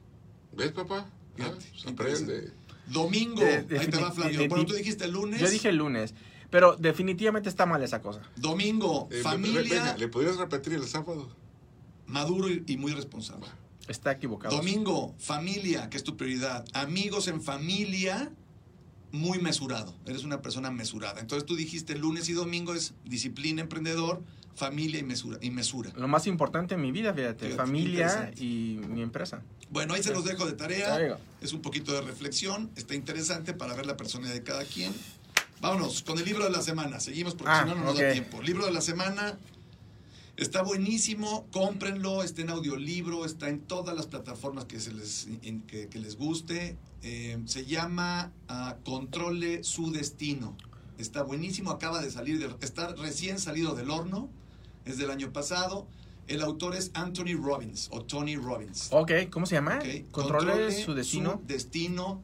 ¿Ves, 0.56 0.72
papá? 0.72 1.10
Ah, 1.40 1.52
se 1.76 1.90
aprende. 1.90 2.52
Domingo, 2.86 3.42
De- 3.42 3.80
ahí 3.80 3.88
te 3.88 3.98
va 3.98 4.12
Flavio. 4.12 4.40
de- 4.42 4.48
Bueno, 4.48 4.68
tú 4.68 4.76
dijiste 4.76 5.06
el 5.06 5.12
lunes. 5.14 5.42
Yo 5.42 5.50
dije 5.50 5.70
el 5.70 5.78
lunes, 5.78 6.14
pero 6.52 6.76
definitivamente 6.76 7.50
está 7.50 7.66
mal 7.66 7.82
esa 7.82 8.04
cosa. 8.04 8.22
Domingo, 8.36 9.10
Eh, 9.12 9.22
familia, 9.24 9.62
venga, 9.64 9.98
¿Le 9.98 10.08
podrías 10.10 10.38
repetir 10.38 10.74
el 10.74 10.86
sábado? 10.86 11.36
Maduro 12.08 12.50
y, 12.50 12.64
y 12.68 12.78
muy 12.78 12.92
responsable. 12.94 13.46
Está 13.88 14.12
equivocado. 14.14 14.56
Domingo, 14.56 15.14
familia, 15.20 15.90
que 15.90 15.98
es 15.98 16.04
tu 16.04 16.18
prioridad. 16.18 16.66
Amigos 16.74 17.28
en 17.28 17.42
familia, 17.42 18.32
muy 19.12 19.40
mesurado. 19.40 19.96
Eres 20.06 20.24
una 20.24 20.42
persona 20.42 20.72
mesurada. 20.72 21.20
Entonces 21.22 21.46
tú 21.46 21.56
dijiste 21.56 21.96
lunes 21.96 22.28
y 22.30 22.34
domingo 22.34 22.74
es 22.74 22.94
disciplina, 23.04 23.62
emprendedor, 23.62 24.24
familia 24.56 25.00
y 25.00 25.04
mesura. 25.04 25.38
Y 25.42 25.52
mesura. 25.52 25.92
Lo 25.96 26.08
más 26.08 26.26
importante 26.28 26.76
en 26.76 26.82
mi 26.82 26.92
vida, 26.92 27.14
fíjate, 27.14 27.46
Fíjate, 27.46 27.56
familia 27.56 28.32
y 28.38 28.80
mi 28.90 29.02
empresa. 29.02 29.44
Bueno, 29.70 29.94
ahí 29.94 30.02
se 30.04 30.12
los 30.14 30.24
dejo 30.26 30.46
de 30.46 30.54
tarea. 30.54 31.18
Es 31.42 31.54
un 31.54 31.62
poquito 31.62 31.92
de 31.94 32.02
reflexión. 32.02 32.72
Está 32.76 32.96
interesante 32.96 33.54
para 33.54 33.76
ver 33.76 33.86
la 33.86 33.98
personalidad 33.98 34.34
de 34.34 34.44
cada 34.44 34.64
quien. 34.64 34.94
Vámonos 35.62 36.02
con 36.04 36.18
el 36.18 36.26
libro 36.26 36.44
de 36.44 36.52
la 36.52 36.62
semana. 36.62 37.00
Seguimos 37.00 37.36
porque 37.36 37.52
Ah, 37.52 37.64
si 37.64 37.70
no, 37.70 37.76
no 37.76 37.86
nos 37.86 37.98
da 37.98 38.12
tiempo. 38.12 38.42
Libro 38.42 38.66
de 38.66 38.72
la 38.72 38.82
semana. 38.82 39.38
Está 40.38 40.64
buenísimo, 40.64 41.48
cómprenlo, 41.52 42.22
está 42.22 42.42
en 42.42 42.50
audiolibro, 42.50 43.24
está 43.24 43.48
en 43.48 43.62
todas 43.62 43.96
las 43.96 44.08
plataformas 44.08 44.66
que, 44.66 44.82
se 44.82 44.92
les, 44.94 45.28
en- 45.44 45.62
que, 45.62 45.88
que 45.88 45.98
les 46.00 46.18
guste. 46.18 46.78
Eh, 47.04 47.40
se 47.46 47.66
llama 47.66 48.34
ah, 48.50 48.76
Controle 48.84 49.64
su 49.64 49.92
destino. 49.92 50.58
Está 50.98 51.24
buenísimo, 51.24 51.72
acaba 51.72 52.02
de 52.02 52.12
salir, 52.12 52.40
de, 52.40 52.54
está 52.66 52.94
recién 52.96 53.40
salido 53.40 53.76
del 53.76 53.90
horno, 53.90 54.30
es 54.84 54.98
del 54.98 55.10
año 55.10 55.32
pasado. 55.32 55.88
El 56.28 56.42
autor 56.42 56.76
es 56.76 56.92
Anthony 56.96 57.36
Robbins 57.42 57.88
o 57.92 58.02
Tony 58.02 58.36
Robbins. 58.36 58.90
Ok, 58.92 59.12
¿cómo 59.30 59.46
se 59.46 59.56
llama? 59.56 59.80
Controle 60.12 60.84
su 60.84 60.94
destino. 60.94 61.40
su 61.40 61.48
destino. 61.48 62.22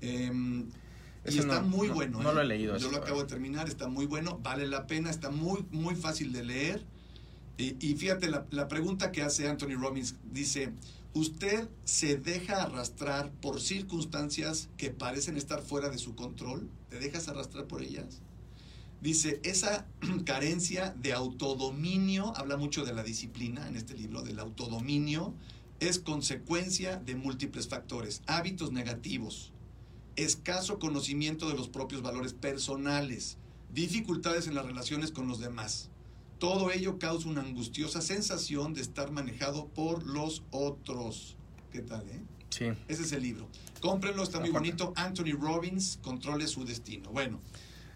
em, 0.00 0.68
y 1.26 1.38
está 1.38 1.60
no- 1.60 1.68
muy 1.68 1.88
no- 1.88 1.94
bueno. 1.94 2.22
no 2.22 2.30
¿eh? 2.30 2.34
lo 2.34 2.40
he 2.40 2.44
leído 2.44 2.76
Yo 2.78 2.90
lo 2.90 2.98
acabo 2.98 3.20
de 3.22 3.26
terminar, 3.28 3.68
está 3.68 3.86
muy 3.88 4.06
bueno, 4.06 4.38
vale 4.42 4.66
la 4.66 4.86
pena, 4.86 5.08
está 5.10 5.30
muy, 5.30 5.64
muy 5.70 5.94
fácil 5.94 6.32
de 6.32 6.44
leer. 6.44 6.84
Y, 7.56 7.94
fíjate, 7.94 8.28
la, 8.28 8.46
la 8.50 8.66
pregunta 8.66 9.12
que 9.12 9.22
hace 9.22 9.48
Anthony 9.48 9.76
Robbins 9.78 10.16
dice, 10.32 10.72
¿usted 11.12 11.68
se 11.84 12.16
deja 12.16 12.62
arrastrar 12.62 13.30
por 13.40 13.60
circunstancias 13.60 14.68
que 14.76 14.90
parecen 14.90 15.36
estar 15.36 15.62
fuera 15.62 15.88
de 15.88 15.98
su 15.98 16.16
control? 16.16 16.68
¿Te 16.88 16.98
dejas 16.98 17.28
arrastrar 17.28 17.66
por 17.66 17.82
ellas? 17.82 18.22
Dice, 19.00 19.38
esa 19.44 19.86
carencia 20.24 20.94
de 20.98 21.12
autodominio, 21.12 22.36
habla 22.36 22.56
mucho 22.56 22.84
de 22.84 22.94
la 22.94 23.02
disciplina 23.02 23.68
en 23.68 23.76
este 23.76 23.94
libro, 23.94 24.22
del 24.22 24.40
autodominio, 24.40 25.34
es 25.78 25.98
consecuencia 25.98 26.96
de 26.96 27.14
múltiples 27.14 27.68
factores, 27.68 28.22
hábitos 28.26 28.72
negativos, 28.72 29.52
escaso 30.16 30.78
conocimiento 30.78 31.48
de 31.48 31.54
los 31.54 31.68
propios 31.68 32.02
valores 32.02 32.32
personales, 32.32 33.36
dificultades 33.72 34.46
en 34.46 34.54
las 34.54 34.64
relaciones 34.66 35.10
con 35.10 35.28
los 35.28 35.38
demás. 35.38 35.90
Todo 36.44 36.70
ello 36.70 36.98
causa 36.98 37.30
una 37.30 37.40
angustiosa 37.40 38.02
sensación 38.02 38.74
de 38.74 38.82
estar 38.82 39.10
manejado 39.10 39.68
por 39.68 40.06
los 40.06 40.42
otros. 40.50 41.38
¿Qué 41.72 41.80
tal, 41.80 42.06
eh? 42.10 42.20
Sí. 42.50 42.66
Ese 42.86 43.02
es 43.02 43.12
el 43.12 43.22
libro. 43.22 43.48
Cómprenlo, 43.80 44.22
está 44.22 44.40
muy 44.40 44.50
bonito. 44.50 44.92
Anthony 44.94 45.32
Robbins, 45.40 45.98
Controle 46.02 46.46
su 46.46 46.66
destino. 46.66 47.08
Bueno, 47.12 47.40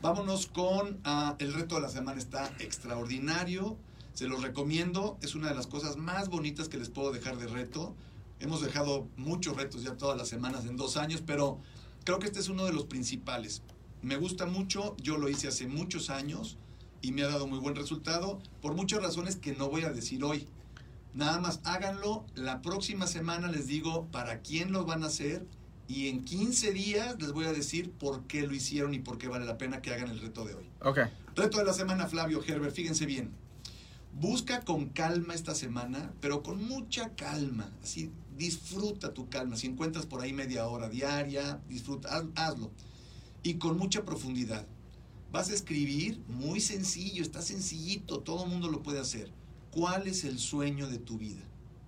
vámonos 0.01 0.47
con 0.47 0.99
ah, 1.05 1.37
el 1.41 1.53
reto 1.53 1.75
de 1.75 1.83
la 1.83 1.91
semana. 1.91 2.19
Está 2.19 2.51
extraordinario. 2.59 3.77
Se 4.15 4.27
los 4.27 4.41
recomiendo. 4.41 5.19
Es 5.21 5.35
una 5.35 5.51
de 5.51 5.55
las 5.55 5.67
cosas 5.67 5.99
más 5.99 6.31
bonitas 6.31 6.71
que 6.71 6.79
les 6.79 6.89
puedo 6.89 7.13
dejar 7.13 7.37
de 7.37 7.49
reto. 7.49 7.95
Hemos 8.41 8.63
dejado 8.63 9.09
muchos 9.19 9.59
retos 9.59 9.83
ya 9.83 9.99
todas 9.99 10.17
las 10.17 10.29
semanas 10.29 10.65
en 10.65 10.79
dos 10.79 10.97
años, 10.97 11.23
pero 11.27 11.61
creo 12.05 12.19
que 12.19 12.29
este 12.29 12.41
es 12.41 12.49
uno 12.49 12.65
de 12.65 12.73
los 12.73 12.87
principales. 12.87 13.61
Me 14.01 14.17
gusta 14.17 14.47
mucho. 14.47 14.97
Yo 14.97 15.19
lo 15.19 15.29
hice 15.29 15.49
hace 15.49 15.67
muchos 15.67 16.09
años 16.09 16.57
y 17.03 17.13
me 17.13 17.23
ha 17.23 17.29
dado 17.29 17.47
muy 17.47 17.59
buen 17.59 17.77
resultado 17.77 18.41
por 18.61 18.75
muchas 18.75 19.03
razones 19.03 19.37
que 19.37 19.55
no 19.55 19.69
voy 19.69 19.83
a 19.85 19.91
decir 19.93 20.25
hoy. 20.25 20.47
Nada 21.15 21.41
más 21.41 21.61
háganlo. 21.65 22.25
La 22.35 22.61
próxima 22.63 23.07
semana 23.07 23.49
les 23.49 23.67
digo 23.67 24.07
para 24.13 24.41
quién 24.41 24.73
lo 24.73 24.85
van 24.85 25.03
a 25.03 25.07
hacer. 25.07 25.47
Y 25.89 26.09
en 26.09 26.23
15 26.25 26.73
días 26.73 27.17
les 27.19 27.33
voy 27.33 27.47
a 27.47 27.53
decir 27.53 27.91
por 27.93 28.27
qué 28.27 28.43
lo 28.47 28.55
hicieron 28.55 28.93
y 28.93 28.99
por 28.99 29.17
qué 29.17 29.27
vale 29.29 29.47
la 29.47 29.57
pena 29.57 29.81
que 29.81 29.91
hagan 29.93 30.11
el 30.11 30.21
reto 30.21 30.45
de 30.45 30.55
hoy. 30.55 30.67
Ok. 30.83 30.99
Reto 31.35 31.59
de 31.59 31.65
la 31.65 31.73
semana, 31.73 32.07
Flavio 32.09 32.43
Herbert. 32.47 32.75
Fíjense 32.75 33.07
bien. 33.07 33.31
Busca 34.13 34.63
con 34.65 34.89
calma 34.91 35.35
esta 35.35 35.55
semana, 35.55 36.13
pero 36.21 36.43
con 36.43 36.63
mucha 36.63 37.15
calma. 37.15 37.71
Así, 37.83 38.11
disfruta 38.37 39.15
tu 39.15 39.29
calma. 39.31 39.57
Si 39.57 39.67
encuentras 39.67 40.05
por 40.07 40.21
ahí 40.21 40.33
media 40.33 40.67
hora 40.67 40.89
diaria, 40.89 41.61
disfruta, 41.69 42.09
haz- 42.11 42.29
hazlo. 42.35 42.71
Y 43.43 43.55
con 43.55 43.79
mucha 43.79 44.05
profundidad. 44.05 44.67
Vas 45.31 45.51
a 45.51 45.55
escribir 45.55 46.23
muy 46.29 46.61
sencillo, 46.61 47.23
está 47.23 47.43
sencillito, 47.43 48.21
todo 48.21 48.45
el 48.45 48.51
mundo 48.51 48.69
lo 48.69 48.83
puede 48.83 48.99
hacer. 49.01 49.31
¿Cuál 49.71 50.07
es 50.07 50.25
el 50.25 50.39
sueño 50.39 50.89
de 50.89 50.99
tu 50.99 51.19
vida? 51.19 51.43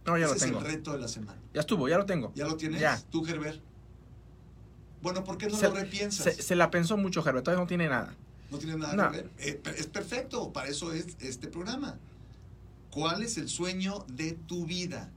No, 0.06 0.18
ya 0.18 0.26
Ese 0.26 0.32
lo 0.32 0.36
es 0.36 0.42
tengo. 0.42 0.58
el 0.60 0.64
reto 0.66 0.92
de 0.92 0.98
la 0.98 1.08
semana. 1.08 1.40
Ya 1.54 1.60
estuvo, 1.60 1.88
ya 1.88 1.96
lo 1.98 2.04
tengo. 2.06 2.32
¿Ya 2.34 2.46
lo 2.46 2.56
tienes? 2.56 2.80
Ya. 2.80 3.00
¿Tú, 3.10 3.26
Herbert? 3.26 3.60
Bueno, 5.02 5.24
¿por 5.24 5.38
qué 5.38 5.46
no 5.46 5.56
se, 5.56 5.68
lo 5.68 5.74
repiensas? 5.74 6.34
se- 6.36 6.42
se 6.42 6.54
la 6.54 6.70
pensó 6.70 6.96
mucho, 6.98 7.20
Herbert. 7.26 7.44
Todavía 7.44 7.62
no 7.64 7.68
tiene 7.68 7.88
nada. 7.88 8.14
No 8.50 8.58
tiene 8.58 8.76
nada 8.76 8.94
No. 8.94 9.10
que 9.10 9.16
ver. 9.22 9.30
Eh, 9.38 9.62
es 9.78 9.86
perfecto, 9.86 10.52
para 10.52 10.68
eso 10.68 10.92
es 10.92 11.16
este 11.20 11.48
programa. 11.48 11.98
¿Cuál 12.90 13.22
es 13.22 13.38
el 13.38 13.48
sueño 13.48 14.04
de 14.08 14.32
tu 14.32 14.66
vida? 14.66 15.10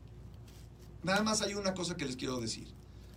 Nada 1.04 1.24
más 1.24 1.42
hay 1.42 1.56
una 1.56 1.74
cosa 1.74 1.98
que 1.98 2.06
les 2.06 2.16
quiero 2.16 2.40
decir. 2.40 2.68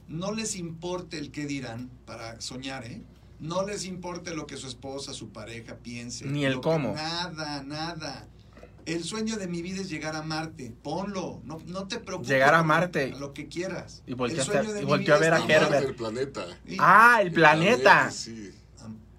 No 0.09 0.33
les 0.33 0.57
importe 0.57 1.19
el 1.19 1.31
qué 1.31 1.47
dirán 1.47 1.91
para 2.07 2.41
soñar, 2.41 2.85
¿eh? 2.85 3.03
No 3.39 3.67
les 3.67 3.85
importe 3.85 4.35
lo 4.35 4.47
que 4.47 4.57
su 4.57 4.67
esposa, 4.67 5.13
su 5.13 5.31
pareja 5.31 5.77
piense. 5.83 6.25
Ni 6.27 6.45
el 6.45 6.55
que- 6.55 6.61
cómo. 6.63 6.95
nada, 6.95 7.63
nada. 7.63 8.27
El 8.87 9.03
sueño 9.03 9.37
de 9.37 9.49
mi 9.49 9.63
vida 9.63 9.81
es 9.81 9.89
llegar 9.91 10.15
a 10.15 10.23
Marte. 10.23 10.73
Ponlo. 10.83 11.41
No, 11.45 11.61
no 11.67 11.89
te 11.89 11.99
preocupes. 11.99 12.29
Llegar 12.29 12.55
a 12.55 12.63
Marte. 12.63 13.13
a 13.15 13.19
lo 13.19 13.33
que 13.35 13.49
quieras. 13.49 14.03
Y 14.07 14.15
volteaste- 14.15 14.59
El 14.77 14.83
y 14.83 14.85
volteó 14.87 15.17
a 15.17 15.19
ver 15.19 15.35
a 15.35 15.39
Herbert. 15.45 15.85
del 15.85 15.95
planeta. 15.97 16.47
Sí. 16.67 16.77
Ah, 16.79 17.19
el 17.21 17.33
planeta. 17.33 18.11
sí. 18.13 18.53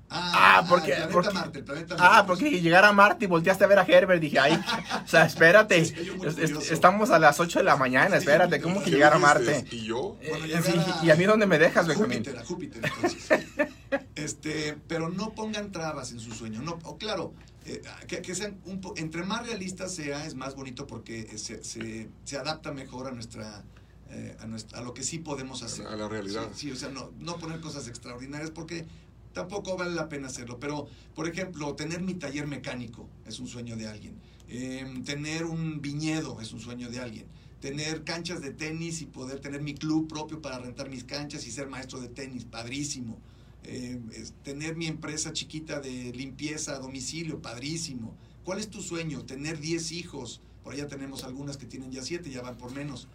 Ah, 0.10 0.60
Ah, 0.60 0.66
porque, 0.70 0.94
el 0.94 1.10
planeta 1.10 1.12
porque- 1.12 1.34
Marte, 1.34 1.60
el 1.60 1.66
planeta 1.66 1.96
ah, 2.00 2.10
Marte. 2.12 2.28
porque 2.28 2.62
llegar 2.62 2.86
a 2.86 2.94
Marte 2.94 3.26
y 3.26 3.28
volteaste 3.28 3.66
a 3.66 3.68
ver 3.68 3.80
a 3.80 3.84
Herbert. 3.84 4.22
Dije, 4.22 4.40
ay, 4.40 4.54
o 5.04 5.08
sea, 5.08 5.26
espérate. 5.26 5.84
Sí, 5.84 5.96
Es- 6.26 6.38
es- 6.38 6.72
estamos 6.72 7.10
a 7.10 7.20
las 7.20 7.38
8 7.42 7.60
de 7.60 7.66
la 7.66 7.76
mañana, 7.76 8.16
espérate. 8.16 8.62
¿Cómo 8.62 8.80
que 8.80 8.86
¿Qué 8.86 8.92
llegar 8.92 9.12
a? 9.14 9.20
Marte? 9.20 9.66
¿Y 9.70 9.84
yo? 9.84 10.16
Bueno, 10.30 10.46
Eh, 10.46 10.56
a- 11.02 11.06
¿Y 11.06 11.12
a 11.12 11.16
mí 11.18 11.26
dónde 11.26 11.46
me 11.46 11.60
dejas, 11.60 11.88
Benjamín? 11.88 12.20
Júpiter, 12.20 12.40
a 12.40 12.46
Júpiter, 12.46 12.82
entonces. 12.86 13.30
este, 14.16 14.78
pero 14.88 15.10
no 15.10 15.34
pongan 15.34 15.72
trabas 15.72 16.12
en 16.12 16.20
su 16.20 16.32
sueño. 16.32 16.62
No, 16.62 16.80
o 16.84 16.98
claro, 16.98 17.34
eh, 17.66 17.82
que, 18.08 18.22
que 18.22 18.36
sean 18.36 18.60
un 18.66 18.82
po- 18.82 18.94
entre 18.98 19.24
más 19.24 19.46
realistas 19.46 19.94
sea, 19.94 20.26
es 20.26 20.36
más 20.36 20.56
bonito 20.56 20.88
porque 20.88 21.38
se, 21.38 21.64
se, 21.64 22.10
se 22.24 22.38
adapta 22.38 22.72
mejor 22.72 23.08
a 23.08 23.12
nuestra, 23.12 23.64
eh, 24.10 24.36
a 24.40 24.48
nuestra 24.48 24.80
a 24.80 24.82
lo 24.82 24.94
que 24.94 25.04
sí 25.04 25.20
podemos 25.20 25.64
hacer. 25.64 25.86
A 25.88 25.96
la 25.96 26.08
realidad. 26.08 26.50
Sí, 26.54 26.68
sí, 26.68 26.72
o 26.72 26.76
sea, 26.76 26.90
no, 26.90 27.12
no 27.20 27.38
poner 27.38 27.60
cosas 27.60 27.88
extraordinarias 27.88 28.52
porque 28.52 28.86
tampoco 29.34 29.78
vale 29.78 29.94
la 29.94 30.10
pena 30.10 30.28
hacerlo. 30.28 30.60
Pero, 30.60 30.88
por 31.14 31.28
ejemplo, 31.28 31.76
tener 31.76 32.02
mi 32.02 32.14
taller 32.16 32.48
mecánico 32.48 33.08
es 33.26 33.40
un 33.40 33.48
sueño 33.48 33.76
de 33.76 33.88
alguien. 33.88 34.16
Eh, 34.50 35.02
tener 35.06 35.44
un 35.44 35.82
viñedo 35.82 36.40
es 36.42 36.54
un 36.54 36.60
sueño 36.62 36.90
de 36.90 37.00
alguien. 37.00 37.26
Tener 37.60 38.04
canchas 38.04 38.40
de 38.42 38.52
tenis 38.52 39.02
y 39.02 39.08
poder 39.08 39.40
tener 39.40 39.62
mi 39.62 39.74
club 39.74 40.08
propio 40.08 40.42
para 40.42 40.60
rentar 40.60 40.90
mis 40.90 41.04
canchas 41.04 41.46
y 41.48 41.52
ser 41.52 41.68
maestro 41.68 42.00
de 42.00 42.08
tenis, 42.08 42.46
padrísimo. 42.46 43.20
Eh, 43.64 44.00
tener 44.44 44.76
mi 44.76 44.88
empresa 44.88 45.34
chiquita 45.34 45.80
de 45.82 46.14
limpieza 46.14 46.76
a 46.76 46.80
domicilio, 46.80 47.42
padrísimo. 47.42 48.16
¿Cuál 48.44 48.60
es 48.60 48.70
tu 48.70 48.82
sueño? 48.82 49.24
Tener 49.26 49.60
10 49.60 49.92
hijos. 49.92 50.42
Por 50.64 50.74
allá 50.74 50.88
tenemos 50.88 51.24
algunas 51.24 51.58
que 51.58 51.66
tienen 51.66 51.92
ya 51.92 52.02
7, 52.02 52.30
ya 52.30 52.42
van 52.42 52.58
por 52.58 52.72
menos. 52.74 53.08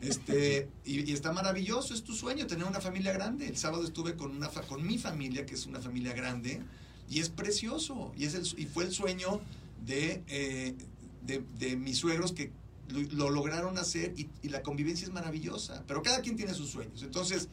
Este, 0.00 0.68
y, 0.84 1.10
está 1.12 1.32
maravilloso, 1.32 1.94
es 1.94 2.02
tu 2.04 2.14
sueño, 2.14 2.46
tener 2.46 2.66
una 2.66 2.80
familia 2.80 3.12
grande. 3.12 3.46
El 3.48 3.56
sábado 3.56 3.84
estuve 3.84 4.14
con, 4.14 4.30
una 4.30 4.48
fa- 4.48 4.62
con 4.66 4.86
mi 4.86 4.98
familia, 4.98 5.44
que 5.46 5.54
es 5.54 5.66
una 5.66 5.80
familia 5.80 6.12
grande, 6.12 6.60
y 7.10 7.20
es 7.20 7.28
precioso. 7.30 8.12
Y, 8.16 8.24
es 8.24 8.34
el, 8.34 8.46
y 8.60 8.66
fue 8.66 8.84
el 8.84 8.92
sueño 8.92 9.40
de, 9.86 10.22
eh, 10.28 10.74
de, 11.26 11.42
de 11.58 11.76
mis 11.76 11.98
suegros 11.98 12.32
que 12.32 12.50
lo, 12.88 13.00
lo 13.00 13.30
lograron 13.30 13.76
hacer 13.78 14.14
y, 14.16 14.28
y 14.42 14.48
la 14.50 14.62
convivencia 14.62 15.06
es 15.06 15.12
maravillosa. 15.12 15.84
Pero 15.86 16.02
cada 16.02 16.20
quien 16.20 16.36
tiene 16.36 16.52
sus 16.54 16.70
sueños. 16.70 17.02
Entonces, 17.02 17.48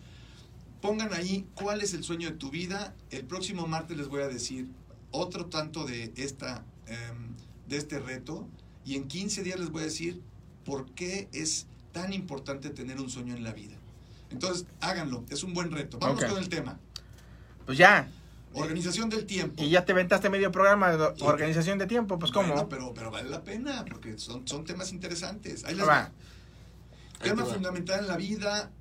pongan 0.86 1.13
ahí 1.13 1.48
cuál 1.56 1.82
es 1.82 1.94
el 1.94 2.04
sueño 2.04 2.30
de 2.30 2.38
tu 2.38 2.51
vida. 2.51 2.94
El 3.10 3.25
próximo 3.25 3.65
martes 3.65 3.98
les 3.98 4.08
voy 4.08 4.22
a 4.22 4.27
decir 4.27 4.68
otro 5.12 5.48
tanto 5.48 5.84
de, 5.86 6.13
esta, 6.15 6.63
em, 6.86 7.36
de 7.68 7.77
este 7.77 8.00
reto. 8.00 8.48
Y 8.86 8.96
en 8.96 9.08
15 9.08 9.42
días 9.44 9.60
les 9.60 9.72
voy 9.72 9.82
a 9.82 9.86
decir 9.86 10.22
por 10.63 10.86
qué 10.92 11.27
es 11.34 11.65
tan 11.92 12.13
importante 12.13 12.70
tener 12.70 13.00
un 13.00 13.10
sueño 13.10 13.36
en 13.36 13.44
la 13.44 13.51
vida. 13.51 13.75
Entonces, 14.30 14.68
háganlo, 14.80 15.24
es 15.30 15.44
un 15.44 15.54
buen 15.54 15.72
reto. 15.72 15.98
Vamos 15.98 16.24
con 16.24 16.38
el 16.38 16.50
tema. 16.50 16.80
Pues 17.65 17.77
ya. 17.77 18.08
Organización 18.54 19.10
del 19.10 19.25
tiempo. 19.25 19.63
Y 19.63 19.70
ya 19.70 19.86
te 19.86 19.94
ventaste 19.94 20.30
medio 20.30 20.51
programa 20.51 20.96
de 20.96 21.04
organización 21.22 21.77
de 21.77 21.88
tiempo. 21.88 22.20
Pues, 22.20 22.32
¿cómo? 22.32 22.54
Bueno, 22.54 22.70
pero, 22.70 22.94
pero 22.94 23.12
vale 23.12 23.30
la 23.30 23.44
pena, 23.44 23.84
porque 23.89 24.18
son, 24.18 24.48
son 24.48 24.63
temas 24.63 24.92
interesantes. 24.94 25.65
Ahí 25.65 25.75
les 25.75 25.88
Va. 25.88 26.12
Tema 27.22 27.44
fundamental 27.44 28.01
en 28.01 28.08
la 28.08 28.18
vida. 28.18 28.72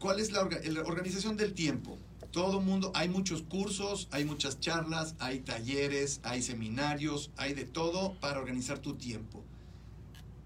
¿Cuál 0.00 0.18
es 0.18 0.32
la, 0.32 0.40
orga- 0.42 0.62
la 0.64 0.80
organización 0.80 1.36
del 1.36 1.52
tiempo? 1.52 1.96
Todo 2.32 2.60
mundo, 2.60 2.90
hay 2.94 3.08
muchos 3.08 3.42
cursos, 3.42 4.08
hay 4.12 4.24
muchas 4.24 4.58
charlas, 4.58 5.14
hay 5.18 5.40
talleres, 5.40 6.20
hay 6.22 6.42
seminarios, 6.42 7.30
hay 7.36 7.54
de 7.54 7.64
todo 7.64 8.14
para 8.14 8.38
organizar 8.40 8.78
tu 8.78 8.94
tiempo. 8.94 9.44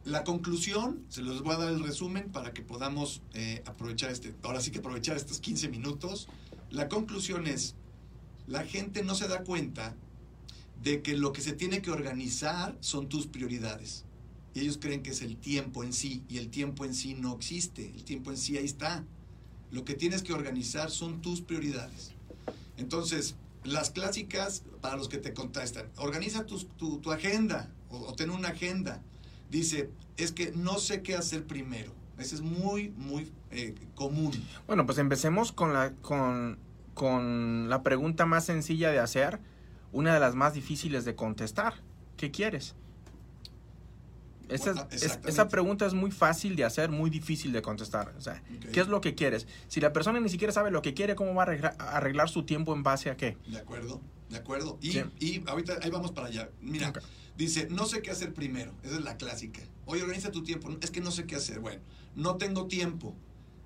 La 0.05 0.25
conclusión, 0.25 1.03
se 1.09 1.23
los 1.23 1.43
voy 1.43 1.55
a 1.55 1.59
dar 1.59 1.69
el 1.73 1.83
resumen 1.83 2.31
para 2.33 2.53
que 2.53 2.63
podamos 2.63 3.23
eh, 3.33 3.63
aprovechar 3.65 4.11
este, 4.11 4.35
ahora 4.43 4.61
sí 4.61 4.71
que 4.71 4.81
aprovechar 4.81 5.17
estos 5.17 5.41
15 5.41 5.69
minutos. 5.69 6.29
La 6.71 6.89
conclusión 6.89 7.47
es, 7.47 7.75
la 8.47 8.65
gente 8.65 9.03
no 9.05 9.15
se 9.15 9.29
da 9.29 9.45
cuenta 9.45 9.95
de 10.83 11.01
que 11.01 11.17
lo 11.17 11.33
que 11.33 11.43
se 11.43 11.53
tiene 11.53 11.81
que 11.81 11.91
organizar 11.91 12.77
son 12.81 13.09
tus 13.09 13.27
prioridades. 13.29 14.05
Y 14.55 14.61
ellos 14.61 14.79
creen 14.81 15.03
que 15.03 15.11
es 15.11 15.23
el 15.23 15.37
tiempo 15.37 15.85
en 15.85 15.93
sí, 15.93 16.23
y 16.29 16.39
el 16.39 16.49
tiempo 16.51 16.85
en 16.85 16.95
sí 16.95 17.15
no 17.15 17.35
existe, 17.35 17.87
el 17.95 18.05
tiempo 18.05 18.31
en 18.31 18.37
sí 18.37 18.57
ahí 18.57 18.65
está. 18.65 19.05
Lo 19.75 19.85
que 19.85 19.95
tienes 19.95 20.23
que 20.23 20.33
organizar 20.33 20.89
son 20.89 21.21
tus 21.21 21.41
prioridades. 21.41 22.13
Entonces, 22.77 23.35
las 23.65 23.91
clásicas, 23.91 24.63
para 24.81 24.97
los 24.97 25.09
que 25.09 25.19
te 25.19 25.35
contestan, 25.35 25.89
organiza 25.97 26.47
tu, 26.47 26.59
tu 27.01 27.11
agenda 27.11 27.69
o, 27.91 27.97
o 27.97 28.15
ten 28.15 28.31
una 28.31 28.51
agenda. 28.51 29.03
Dice, 29.51 29.91
es 30.17 30.31
que 30.31 30.53
no 30.53 30.79
sé 30.79 31.03
qué 31.03 31.17
hacer 31.17 31.45
primero. 31.45 31.93
Ese 32.19 32.37
es 32.37 32.41
muy, 32.41 32.91
muy 32.91 33.33
eh, 33.51 33.75
común. 33.97 34.33
Bueno, 34.69 34.87
pues 34.87 34.99
empecemos 34.99 35.51
con 35.51 35.73
la, 35.73 35.93
con, 36.03 36.57
con 36.95 37.69
la 37.69 37.83
pregunta 37.83 38.27
más 38.27 38.45
sencilla 38.45 38.93
de 38.93 39.01
hacer, 39.01 39.41
una 39.91 40.15
de 40.15 40.21
las 40.21 40.37
más 40.37 40.55
difíciles 40.55 41.05
de 41.05 41.17
contestar. 41.17 41.75
¿Qué 42.17 42.31
quieres? 42.31 42.77
Esa, 44.49 44.87
es- 44.91 45.19
esa 45.27 45.49
pregunta 45.49 45.87
es 45.87 45.95
muy 45.95 46.11
fácil 46.11 46.57
de 46.57 46.65
hacer, 46.65 46.91
muy 46.91 47.11
difícil 47.11 47.53
de 47.53 47.63
contestar. 47.63 48.15
O 48.17 48.21
sea. 48.21 48.43
¿qué 48.73 48.81
es 48.81 48.89
lo 48.89 49.01
que 49.01 49.15
quieres? 49.15 49.47
Si 49.69 49.81
la 49.81 49.93
persona 49.93 50.21
ni 50.21 50.29
siquiera 50.29 50.53
sabe 50.53 50.71
lo 50.71 50.83
que 50.83 50.95
quiere, 50.95 51.15
¿cómo 51.15 51.35
va 51.35 51.45
a 51.45 51.97
arreglar, 51.97 52.29
su 52.29 52.45
tiempo 52.45 52.75
en 52.75 52.83
base 52.83 53.11
a 53.11 53.17
qué? 53.17 53.37
De 53.47 53.59
acuerdo, 53.59 54.01
de 54.31 54.37
acuerdo. 54.37 54.79
Y, 54.81 54.93
Sí. 54.93 55.03
y 55.21 55.43
ahorita 55.49 55.79
ahí 55.83 55.91
vamos 55.91 56.13
para 56.13 56.29
allá. 56.29 56.51
Mira. 56.61 56.93
Dice, 57.37 57.67
no 57.69 57.87
sé 57.87 58.01
qué 58.01 58.11
hacer 58.13 58.33
primero. 58.33 58.73
Esa 58.85 58.95
es 58.97 59.03
la 59.03 59.17
clásica. 59.17 59.61
Oye, 59.87 60.03
organiza 60.03 60.31
tu 60.31 60.45
tiempo. 60.45 60.71
Es 60.81 60.91
que 60.93 61.01
no 61.01 61.11
sé 61.11 61.27
qué 61.27 61.35
hacer. 61.35 61.59
Bueno, 61.59 61.83
no 62.15 62.37
tengo 62.37 62.67
tiempo. 62.67 63.17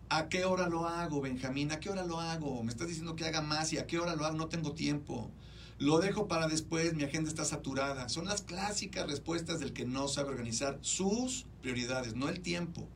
¿A 0.08 0.30
qué 0.30 0.46
hora 0.46 0.70
lo 0.70 0.86
hago, 0.88 1.20
Benjamín? 1.20 1.70
¿A 1.70 1.78
qué 1.78 1.90
hora 1.90 2.02
lo 2.02 2.18
hago? 2.18 2.62
Me 2.62 2.70
estás 2.70 2.88
diciendo 2.88 3.14
que 3.14 3.26
haga 3.26 3.42
más 3.42 3.74
y 3.74 3.78
a 3.78 3.86
qué 3.86 3.98
hora 3.98 4.16
lo 4.16 4.24
hago. 4.24 4.38
No 4.38 4.48
tengo 4.48 4.72
tiempo. 4.72 5.30
Lo 5.78 6.00
dejo 6.00 6.26
para 6.26 6.48
después, 6.48 6.94
mi 6.94 7.04
agenda 7.04 7.30
está 7.30 7.44
saturada. 7.44 8.08
Son 8.08 8.24
las 8.24 8.42
clásicas 8.42 9.06
respuestas 9.06 9.60
del 9.60 9.72
que 9.72 9.84
no 9.84 10.08
sabe 10.08 10.30
organizar 10.30 10.76
sus 10.80 11.46
prioridades, 11.62 12.16
no 12.16 12.28
el 12.28 12.40
tiempo. 12.40 12.88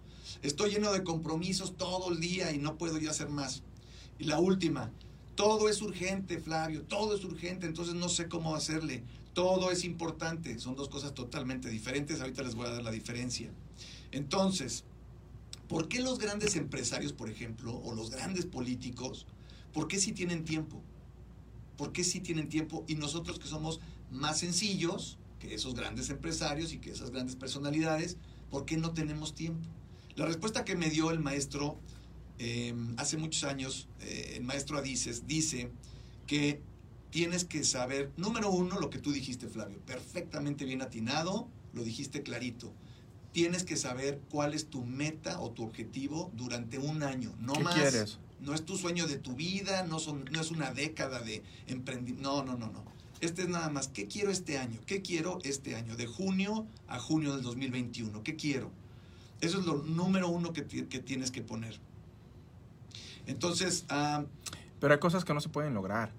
Estoy 0.42 0.70
lleno 0.70 0.92
de 0.92 1.04
compromisos 1.04 1.76
todo 1.76 2.10
el 2.10 2.18
día 2.18 2.50
y 2.50 2.58
no 2.58 2.78
puedo 2.78 2.98
ya 2.98 3.10
hacer 3.10 3.28
más. 3.28 3.62
Y 4.18 4.24
la 4.24 4.40
última, 4.40 4.90
todo 5.36 5.68
es 5.68 5.80
urgente, 5.80 6.40
Flavio, 6.40 6.82
todo 6.82 7.14
es 7.14 7.22
urgente, 7.22 7.66
entonces 7.66 7.94
no 7.94 8.08
sé 8.08 8.28
cómo 8.28 8.56
hacerle. 8.56 9.04
Todo 9.32 9.70
es 9.70 9.84
importante, 9.84 10.58
son 10.58 10.74
dos 10.74 10.88
cosas 10.88 11.14
totalmente 11.14 11.68
diferentes, 11.68 12.20
ahorita 12.20 12.42
les 12.42 12.56
voy 12.56 12.66
a 12.66 12.70
dar 12.70 12.82
la 12.82 12.90
diferencia. 12.90 13.50
Entonces, 14.10 14.82
¿por 15.68 15.86
qué 15.86 16.00
los 16.00 16.18
grandes 16.18 16.56
empresarios, 16.56 17.12
por 17.12 17.30
ejemplo, 17.30 17.76
o 17.76 17.94
los 17.94 18.10
grandes 18.10 18.44
políticos, 18.44 19.26
por 19.72 19.86
qué 19.86 20.00
sí 20.00 20.10
tienen 20.10 20.44
tiempo? 20.44 20.82
¿Por 21.76 21.92
qué 21.92 22.04
sí 22.04 22.20
tienen 22.20 22.48
tiempo? 22.48 22.84
Y 22.86 22.94
nosotros 22.94 23.38
que 23.38 23.48
somos 23.48 23.80
más 24.10 24.38
sencillos 24.40 25.18
que 25.38 25.54
esos 25.54 25.74
grandes 25.74 26.08
empresarios 26.10 26.72
y 26.72 26.78
que 26.78 26.92
esas 26.92 27.10
grandes 27.10 27.36
personalidades, 27.36 28.16
¿por 28.50 28.64
qué 28.64 28.76
no 28.76 28.92
tenemos 28.92 29.34
tiempo? 29.34 29.68
La 30.14 30.26
respuesta 30.26 30.64
que 30.64 30.76
me 30.76 30.90
dio 30.90 31.10
el 31.10 31.18
maestro 31.18 31.78
em, 32.38 32.94
hace 32.98 33.16
muchos 33.16 33.44
años, 33.44 33.88
eh, 34.00 34.34
el 34.36 34.44
maestro 34.44 34.78
Adices, 34.78 35.26
dice 35.26 35.70
que 36.26 36.60
tienes 37.10 37.44
que 37.44 37.64
saber, 37.64 38.10
número 38.16 38.50
uno, 38.50 38.78
lo 38.78 38.88
que 38.88 38.98
tú 38.98 39.12
dijiste, 39.12 39.48
Flavio, 39.48 39.78
perfectamente 39.80 40.64
bien 40.64 40.82
atinado, 40.82 41.48
lo 41.72 41.82
dijiste 41.82 42.22
clarito. 42.22 42.72
Tienes 43.32 43.64
que 43.64 43.76
saber 43.76 44.20
cuál 44.30 44.54
es 44.54 44.68
tu 44.68 44.84
meta 44.84 45.40
o 45.40 45.50
tu 45.50 45.64
objetivo 45.64 46.30
durante 46.34 46.78
un 46.78 47.02
año, 47.02 47.34
no 47.38 47.54
¿Qué 47.54 47.64
más. 47.64 47.74
quieres? 47.74 48.18
No 48.42 48.54
es 48.54 48.64
tu 48.64 48.76
sueño 48.76 49.06
de 49.06 49.16
tu 49.18 49.34
vida, 49.34 49.84
no, 49.84 49.98
son, 49.98 50.24
no 50.32 50.40
es 50.40 50.50
una 50.50 50.72
década 50.72 51.20
de 51.20 51.42
emprendimiento. 51.68 52.22
No, 52.28 52.44
no, 52.44 52.58
no, 52.58 52.72
no. 52.72 52.84
Este 53.20 53.42
es 53.42 53.48
nada 53.48 53.70
más, 53.70 53.86
¿qué 53.88 54.08
quiero 54.08 54.30
este 54.32 54.58
año? 54.58 54.80
¿Qué 54.84 55.00
quiero 55.00 55.38
este 55.44 55.76
año? 55.76 55.94
De 55.96 56.06
junio 56.06 56.66
a 56.88 56.98
junio 56.98 57.34
del 57.34 57.42
2021. 57.42 58.22
¿Qué 58.24 58.34
quiero? 58.34 58.70
Eso 59.40 59.60
es 59.60 59.66
lo 59.66 59.76
número 59.78 60.28
uno 60.28 60.52
que, 60.52 60.64
que 60.66 60.98
tienes 60.98 61.30
que 61.30 61.40
poner. 61.42 61.78
Entonces, 63.26 63.84
ah, 63.88 64.24
Pero 64.80 64.94
hay 64.94 65.00
cosas 65.00 65.24
que 65.24 65.32
no 65.34 65.40
se 65.40 65.48
pueden 65.48 65.74
lograr. 65.74 66.10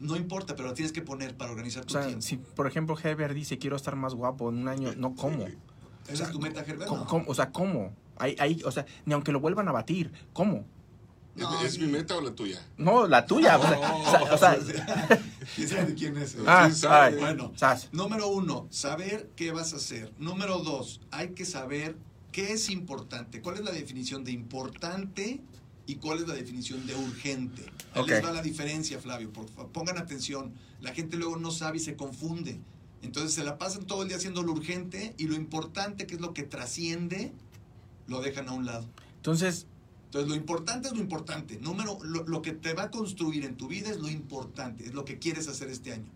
no 0.00 0.16
importa, 0.16 0.54
pero 0.56 0.68
lo 0.68 0.74
tienes 0.74 0.92
que 0.92 1.00
poner 1.00 1.36
para 1.36 1.50
organizar 1.52 1.84
O 1.84 1.86
tu 1.86 1.94
sea, 1.94 2.02
tiempo. 2.06 2.20
si 2.22 2.36
por 2.36 2.66
ejemplo 2.66 2.96
Heber 3.02 3.32
dice 3.34 3.56
quiero 3.58 3.76
estar 3.76 3.94
más 3.96 4.14
guapo 4.14 4.48
en 4.50 4.56
un 4.58 4.68
año, 4.68 4.92
no, 4.96 5.14
¿cómo? 5.14 5.46
¿Esa 6.08 6.24
es 6.24 6.30
tu 6.32 6.40
meta, 6.40 6.60
Herbert? 6.60 6.88
¿Cómo- 6.88 7.04
No. 7.04 7.24
O 7.28 7.34
sea, 7.34 7.50
¿cómo? 7.52 7.92
Ahí, 8.18 8.36
ahí, 8.40 8.60
o 8.64 8.70
sea, 8.72 8.84
ni 9.06 9.14
aunque 9.14 9.32
lo 9.32 9.40
vuelvan 9.40 9.68
a 9.68 9.72
batir, 9.72 10.12
¿cómo? 10.32 10.64
¿Es, 11.34 11.42
No, 11.42 11.60
es 11.62 11.78
mi 11.78 11.86
meta 11.86 12.16
o 12.16 12.20
la 12.20 12.34
tuya? 12.34 12.60
No, 12.76 13.06
la 13.06 13.24
tuya. 13.26 13.58
o 13.58 13.62
sea, 13.62 14.22
o 14.34 14.38
sea, 14.38 14.52
o 14.60 14.64
sea, 14.64 15.22
¿Quién 15.56 15.68
sabe 15.68 15.84
de 15.86 15.94
quién 15.94 16.16
es? 16.18 16.36
ah, 16.46 16.68
Sí, 16.70 16.80
sabe. 16.80 17.14
ay, 17.16 17.20
Bueno, 17.20 17.52
sas. 17.56 17.88
Número 17.92 18.28
uno, 18.28 18.66
saber 18.70 19.30
qué 19.36 19.50
vas 19.52 19.72
a 19.72 19.76
hacer. 19.76 20.12
Número 20.18 20.58
dos, 20.58 21.00
hay 21.10 21.30
que 21.30 21.44
saber 21.44 21.96
qué 22.32 22.52
es 22.52 22.68
importante. 22.70 23.40
¿Cuál 23.40 23.56
es 23.56 23.64
la 23.64 23.70
definición 23.72 24.24
de 24.24 24.32
importante 24.32 25.40
y 25.86 25.96
cuál 25.96 26.18
es 26.20 26.28
la 26.28 26.34
definición 26.34 26.86
de 26.86 26.94
urgente? 26.96 27.64
Ahí 27.94 28.02
Ok. 28.02 28.08
les 28.08 28.24
va 28.24 28.32
la 28.32 28.42
diferencia, 28.42 28.98
Flavio. 29.00 29.32
Por 29.32 29.46
pongan 29.72 29.98
atención. 29.98 30.52
La 30.80 30.92
gente 30.94 31.16
luego 31.16 31.36
no 31.36 31.50
sabe 31.50 31.78
y 31.78 31.80
se 31.80 31.96
confunde. 31.96 32.60
Entonces 33.02 33.32
se 33.34 33.42
la 33.42 33.58
pasan 33.58 33.84
todo 33.86 34.02
el 34.02 34.08
día 34.08 34.16
haciendo 34.16 34.42
lo 34.42 34.52
urgente 34.52 35.14
y 35.18 35.26
lo 35.26 35.34
importante, 35.34 36.06
que 36.06 36.14
es 36.14 36.20
lo 36.20 36.34
que 36.34 36.42
trasciende, 36.44 37.32
lo 38.06 38.20
dejan 38.20 38.48
a 38.48 38.52
un 38.52 38.64
lado. 38.66 38.86
Entonces, 39.16 39.66
Entonces, 40.12 40.28
lo 40.28 40.36
importante 40.36 40.88
es 40.88 40.94
lo 40.94 41.00
importante. 41.00 41.58
Número, 41.58 41.98
lo, 42.02 42.24
lo 42.24 42.42
que 42.42 42.52
te 42.52 42.74
va 42.74 42.82
a 42.82 42.90
construir 42.90 43.46
en 43.46 43.56
tu 43.56 43.66
vida 43.66 43.88
es 43.88 43.96
lo 43.96 44.10
importante, 44.10 44.84
es 44.84 44.92
lo 44.92 45.06
que 45.06 45.18
quieres 45.18 45.48
hacer 45.48 45.70
este 45.70 45.90
año. 45.90 46.12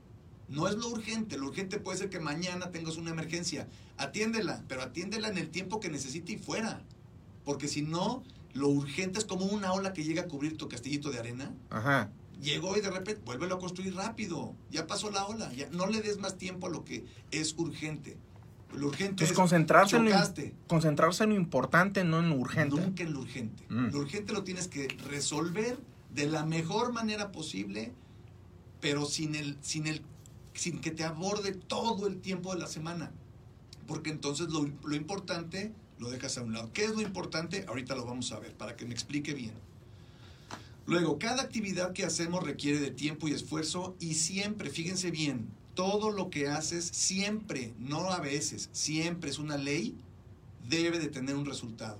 No 0.51 0.69
es 0.69 0.75
lo 0.75 0.89
urgente. 0.89 1.39
Lo 1.39 1.47
urgente 1.47 1.79
puede 1.79 1.97
ser 1.97 2.11
que 2.11 2.21
mañana 2.21 2.71
tengas 2.71 2.99
una 2.99 3.11
emergencia. 3.13 3.69
Atiéndela, 3.97 4.63
pero 4.69 4.83
atiéndela 4.83 5.29
en 5.29 5.39
el 5.39 5.49
tiempo 5.49 5.81
que 5.81 5.89
necesite 5.89 6.33
y 6.33 6.37
fuera. 6.37 6.83
Porque 7.47 7.69
si 7.69 7.81
no, 7.81 8.23
lo 8.53 8.69
urgente 8.69 9.19
es 9.19 9.25
como 9.25 9.47
una 9.47 9.73
ola 9.73 9.95
que 9.95 10.05
llega 10.05 10.25
a 10.25 10.29
cubrir 10.29 10.59
tu 10.59 10.69
castillito 10.69 11.11
de 11.11 11.19
arena. 11.19 11.55
ajá. 11.71 12.11
Llegó 12.43 12.77
y 12.77 12.83
de 12.83 12.91
repente, 12.91 13.23
vuélvelo 13.25 13.55
a 13.55 13.59
construir 13.59 13.95
rápido. 13.95 14.55
Ya 14.71 14.87
pasó 14.87 15.11
la 15.11 15.27
ola. 15.27 15.51
Ya, 15.55 15.71
no 15.71 15.87
le 15.87 16.03
des 16.03 16.19
más 16.19 16.37
tiempo 16.37 16.67
a 16.67 16.71
lo 16.71 16.85
que 16.85 17.07
es 17.31 17.55
urgente. 17.57 18.19
Lo 18.77 18.89
urgente 18.89 19.25
es 19.25 19.33
concentrarse 19.33 19.97
en, 19.97 20.05
lo, 20.05 20.13
concentrarse 20.67 21.25
en 21.25 21.31
lo 21.31 21.37
importante, 21.37 22.05
no 22.05 22.21
en 22.21 22.29
lo 22.29 22.37
urgente. 22.37 22.77
Nunca 22.77 23.03
en 23.03 23.13
lo 23.15 23.21
urgente. 23.21 23.65
Mm. 23.69 23.89
Lo 23.93 24.01
urgente 24.01 24.33
lo 24.33 24.45
tienes 24.45 24.69
que 24.69 24.89
resolver 25.09 25.79
de 26.15 26.27
la 26.27 26.45
mejor 26.45 26.93
manera 26.93 27.33
posible, 27.33 27.93
pero 28.81 29.07
sin 29.07 29.35
el, 29.35 29.57
sin 29.63 29.87
el, 29.87 30.03
sin 30.55 30.81
que 30.81 30.91
te 30.91 31.05
aborde 31.05 31.53
todo 31.53 32.07
el 32.07 32.21
tiempo 32.21 32.53
de 32.55 32.61
la 32.61 32.67
semana. 32.67 33.13
Porque 33.87 34.11
entonces 34.11 34.49
lo, 34.51 34.69
lo 34.85 34.95
importante 34.95 35.73
lo 35.99 36.11
dejas 36.11 36.37
a 36.37 36.43
un 36.43 36.53
lado. 36.53 36.71
¿Qué 36.73 36.85
es 36.85 36.91
lo 36.91 37.01
importante? 37.01 37.65
Ahorita 37.69 37.95
lo 37.95 38.05
vamos 38.05 38.31
a 38.33 38.39
ver, 38.39 38.55
para 38.55 38.77
que 38.77 38.85
me 38.85 38.93
explique 38.93 39.33
bien. 39.33 39.55
Luego, 40.87 41.19
cada 41.19 41.43
actividad 41.43 41.93
que 41.93 42.05
hacemos 42.05 42.45
requiere 42.45 42.79
de 42.79 42.91
tiempo 42.91 43.27
y 43.27 43.33
esfuerzo 43.33 43.97
y 43.99 44.15
siempre, 44.15 44.71
fíjense 44.71 45.11
bien, 45.11 45.49
todo 45.77 46.11
lo 46.11 46.31
que 46.31 46.49
haces 46.49 46.85
siempre, 46.87 47.75
no 47.79 48.11
a 48.11 48.19
veces, 48.19 48.71
siempre 48.73 49.31
es 49.31 49.39
una 49.39 49.57
ley, 49.59 49.95
debe 50.69 50.99
de 50.99 51.09
tener 51.09 51.37
un 51.37 51.45
resultado. 51.47 51.99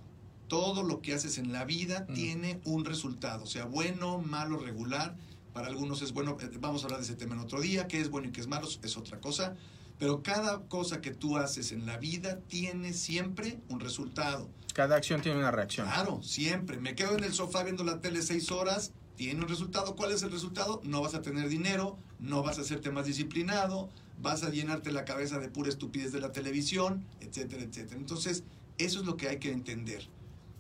Todo 0.49 0.83
lo 0.83 1.03
que 1.03 1.13
haces 1.13 1.39
en 1.39 1.53
la 1.53 1.65
vida 1.65 2.07
Mm. 2.09 2.15
tiene 2.15 2.61
un 2.65 2.85
resultado, 2.85 3.47
sea 3.47 3.67
bueno, 3.67 4.19
malo, 4.19 4.59
regular. 4.59 5.15
Para 5.53 5.69
algunos 5.69 6.03
es 6.03 6.13
bueno, 6.13 6.37
eh, 6.41 6.49
vamos 6.59 6.83
a 6.83 6.87
hablar 6.87 7.01
de 7.01 7.07
ese 7.07 7.17
tema 7.17 7.35
en 7.35 7.41
otro 7.41 7.61
día, 7.61 7.87
qué 7.87 8.01
es 8.01 8.09
bueno 8.11 8.29
y 8.29 8.33
qué 8.33 8.41
es 8.41 8.47
malo 8.47 8.67
es 8.83 8.97
otra 8.97 9.21
cosa. 9.21 9.55
Pero 9.99 10.23
cada 10.23 10.63
cosa 10.69 11.01
que 11.01 11.11
tú 11.11 11.37
haces 11.37 11.71
en 11.73 11.85
la 11.87 11.99
vida 11.99 12.41
tiene 12.49 12.93
siempre 12.95 13.59
un 13.69 13.81
resultado. 13.81 14.49
Cada 14.75 14.97
acción 14.97 15.21
tiene 15.23 15.39
una 15.39 15.51
reacción. 15.51 15.87
Claro, 15.87 16.23
siempre. 16.23 16.79
Me 16.79 16.95
quedo 16.95 17.17
en 17.17 17.25
el 17.25 17.33
sofá 17.33 17.63
viendo 17.63 17.83
la 17.85 18.01
tele 18.01 18.21
seis 18.23 18.51
horas, 18.51 18.93
tiene 19.17 19.41
un 19.41 19.49
resultado. 19.49 19.97
¿Cuál 19.97 20.13
es 20.13 20.23
el 20.23 20.31
resultado? 20.31 20.81
No 20.85 21.01
vas 21.01 21.15
a 21.15 21.23
tener 21.23 21.49
dinero, 21.49 21.99
no 22.21 22.43
vas 22.43 22.59
a 22.59 22.63
hacerte 22.63 22.91
más 22.91 23.07
disciplinado, 23.07 23.89
vas 24.21 24.43
a 24.43 24.51
llenarte 24.51 24.93
la 24.93 25.05
cabeza 25.05 25.39
de 25.39 25.49
pura 25.49 25.69
estupidez 25.69 26.13
de 26.13 26.21
la 26.21 26.33
televisión, 26.33 27.05
etcétera, 27.21 27.63
etcétera. 27.63 27.99
Entonces, 27.99 28.45
eso 28.79 29.01
es 29.01 29.07
lo 29.07 29.17
que 29.17 29.29
hay 29.29 29.39
que 29.39 29.53
entender. 29.53 30.09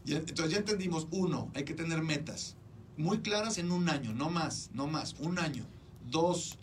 Entonces 0.07 0.51
ya 0.51 0.59
entendimos, 0.59 1.09
uno, 1.11 1.51
hay 1.55 1.65
que 1.65 1.75
tener 1.75 2.03
metas 2.03 2.57
muy 2.97 3.19
claras 3.19 3.59
en 3.59 3.71
un 3.71 3.89
año, 3.89 4.13
no 4.15 4.31
más, 4.31 4.71
no 4.73 4.87
más, 4.87 5.17
un 5.19 5.39
año. 5.39 5.67
Dos, 6.11 6.59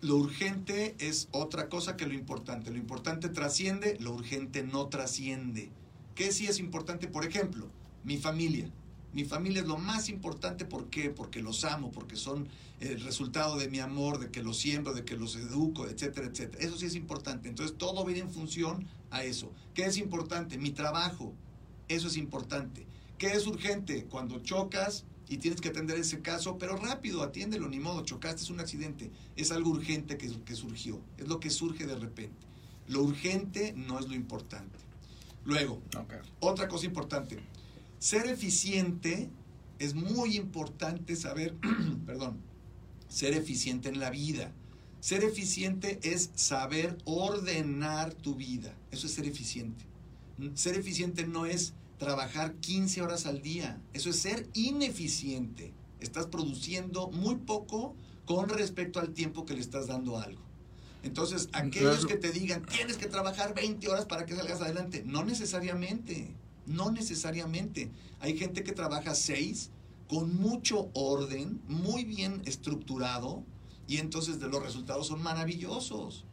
lo 0.00 0.16
urgente 0.16 0.94
es 0.98 1.28
otra 1.32 1.68
cosa 1.68 1.96
que 1.96 2.06
lo 2.06 2.14
importante. 2.14 2.70
Lo 2.70 2.78
importante 2.78 3.28
trasciende, 3.28 3.96
lo 4.00 4.12
urgente 4.12 4.62
no 4.62 4.88
trasciende. 4.88 5.70
¿Qué 6.14 6.32
sí 6.32 6.46
es 6.46 6.58
importante? 6.58 7.08
Por 7.08 7.24
ejemplo, 7.24 7.68
mi 8.04 8.16
familia. 8.16 8.70
Mi 9.16 9.24
familia 9.24 9.62
es 9.62 9.66
lo 9.66 9.78
más 9.78 10.10
importante, 10.10 10.66
¿por 10.66 10.90
qué? 10.90 11.08
Porque 11.08 11.40
los 11.40 11.64
amo, 11.64 11.90
porque 11.90 12.16
son 12.16 12.48
el 12.80 13.00
resultado 13.00 13.56
de 13.56 13.66
mi 13.70 13.78
amor, 13.78 14.18
de 14.18 14.30
que 14.30 14.42
los 14.42 14.58
siembro, 14.58 14.92
de 14.92 15.06
que 15.06 15.16
los 15.16 15.36
educo, 15.36 15.86
etcétera, 15.86 16.26
etcétera. 16.26 16.62
Eso 16.62 16.76
sí 16.76 16.84
es 16.84 16.94
importante. 16.94 17.48
Entonces 17.48 17.78
todo 17.78 18.04
viene 18.04 18.20
en 18.20 18.30
función 18.30 18.86
a 19.10 19.24
eso. 19.24 19.50
¿Qué 19.72 19.86
es 19.86 19.96
importante? 19.96 20.58
Mi 20.58 20.70
trabajo. 20.70 21.32
Eso 21.88 22.08
es 22.08 22.18
importante. 22.18 22.86
¿Qué 23.16 23.28
es 23.28 23.46
urgente? 23.46 24.04
Cuando 24.04 24.40
chocas 24.40 25.06
y 25.30 25.38
tienes 25.38 25.62
que 25.62 25.70
atender 25.70 25.96
ese 25.98 26.20
caso, 26.20 26.58
pero 26.58 26.76
rápido, 26.76 27.22
atiéndelo, 27.22 27.70
ni 27.70 27.80
modo, 27.80 28.04
chocaste, 28.04 28.42
es 28.42 28.50
un 28.50 28.60
accidente. 28.60 29.10
Es 29.34 29.50
algo 29.50 29.70
urgente 29.70 30.18
que, 30.18 30.28
que 30.42 30.54
surgió. 30.54 31.00
Es 31.16 31.26
lo 31.26 31.40
que 31.40 31.48
surge 31.48 31.86
de 31.86 31.96
repente. 31.96 32.46
Lo 32.86 33.02
urgente 33.02 33.72
no 33.78 33.98
es 33.98 34.08
lo 34.08 34.14
importante. 34.14 34.76
Luego, 35.46 35.80
otra 36.40 36.68
cosa 36.68 36.84
importante. 36.84 37.38
Ser 37.98 38.26
eficiente 38.26 39.30
es 39.78 39.94
muy 39.94 40.36
importante 40.36 41.16
saber, 41.16 41.54
perdón, 42.06 42.38
ser 43.08 43.34
eficiente 43.34 43.88
en 43.88 44.00
la 44.00 44.10
vida. 44.10 44.52
Ser 45.00 45.24
eficiente 45.24 46.00
es 46.02 46.30
saber 46.34 46.98
ordenar 47.04 48.12
tu 48.14 48.34
vida. 48.34 48.74
Eso 48.90 49.06
es 49.06 49.14
ser 49.14 49.26
eficiente. 49.26 49.84
Ser 50.54 50.76
eficiente 50.76 51.26
no 51.26 51.46
es 51.46 51.74
trabajar 51.98 52.54
15 52.56 53.02
horas 53.02 53.26
al 53.26 53.40
día. 53.40 53.80
Eso 53.92 54.10
es 54.10 54.16
ser 54.16 54.48
ineficiente. 54.54 55.72
Estás 56.00 56.26
produciendo 56.26 57.08
muy 57.10 57.36
poco 57.36 57.94
con 58.24 58.48
respecto 58.48 59.00
al 59.00 59.12
tiempo 59.12 59.46
que 59.46 59.54
le 59.54 59.60
estás 59.60 59.86
dando 59.86 60.18
a 60.18 60.24
algo. 60.24 60.42
Entonces, 61.02 61.48
aquellos 61.52 62.04
que 62.04 62.16
te 62.16 62.32
digan, 62.32 62.66
tienes 62.66 62.96
que 62.96 63.06
trabajar 63.06 63.54
20 63.54 63.88
horas 63.88 64.06
para 64.06 64.26
que 64.26 64.34
salgas 64.34 64.60
adelante, 64.60 65.04
no 65.06 65.24
necesariamente, 65.24 66.34
no 66.66 66.90
necesariamente. 66.90 67.90
Hay 68.20 68.36
gente 68.36 68.62
que 68.62 68.72
trabaja 68.72 69.14
6 69.14 69.70
con 70.08 70.36
mucho 70.36 70.90
orden, 70.94 71.60
muy 71.68 72.04
bien 72.04 72.42
estructurado, 72.44 73.42
y 73.88 73.98
entonces 73.98 74.40
de 74.40 74.48
los 74.48 74.62
resultados 74.62 75.06
son 75.08 75.22
maravillosos. 75.22 76.24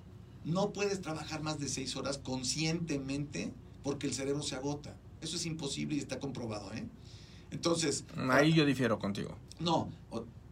No 0.43 0.73
puedes 0.73 1.01
trabajar 1.01 1.41
más 1.41 1.59
de 1.59 1.69
seis 1.69 1.95
horas 1.95 2.17
conscientemente 2.17 3.53
porque 3.83 4.07
el 4.07 4.13
cerebro 4.13 4.43
se 4.43 4.55
agota. 4.55 4.95
Eso 5.21 5.37
es 5.37 5.45
imposible 5.45 5.95
y 5.95 5.99
está 5.99 6.19
comprobado, 6.19 6.73
¿eh? 6.73 6.85
Entonces... 7.51 8.03
Ahí 8.29 8.53
yo 8.53 8.65
difiero 8.65 8.99
contigo. 8.99 9.37
No, 9.59 9.89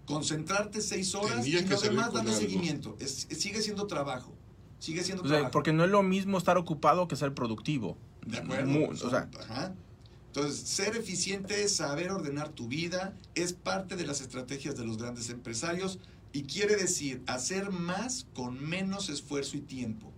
concentrarte 0.06 0.82
seis 0.82 1.14
horas 1.16 1.46
y 1.46 1.60
lo 1.62 1.82
demás 1.82 2.14
darle 2.14 2.34
seguimiento. 2.34 2.96
sigue 3.00 3.62
siendo 3.62 3.88
trabajo. 3.88 4.34
Sigue 4.80 5.04
siendo 5.04 5.24
trabajo. 5.24 5.52
Porque 5.52 5.74
no 5.74 5.84
es 5.84 5.92
lo 5.92 6.04
mismo 6.04 6.38
estar 6.38 6.58
ocupado 6.58 7.08
que 7.08 7.16
ser 7.16 7.34
productivo. 7.34 7.98
De 8.26 8.38
acuerdo. 8.38 8.90
o 8.90 9.10
sea, 9.10 9.30
ajá. 9.40 9.74
Entonces, 10.28 10.62
ser 10.62 10.96
eficiente, 10.96 11.68
saber 11.68 12.10
ordenar 12.10 12.50
tu 12.50 12.70
vida, 12.70 13.14
es 13.36 13.52
parte 13.52 13.98
de 13.98 14.06
las 14.06 14.22
estrategias 14.22 14.78
de 14.78 14.86
los 14.86 14.98
grandes 14.98 15.30
empresarios 15.30 16.00
y 16.32 16.44
quiere 16.44 16.78
decir 16.78 17.22
hacer 17.28 17.70
más 17.70 18.28
con 18.34 18.64
menos 18.66 19.10
esfuerzo 19.10 19.58
y 19.58 19.62
tiempo. 19.62 20.14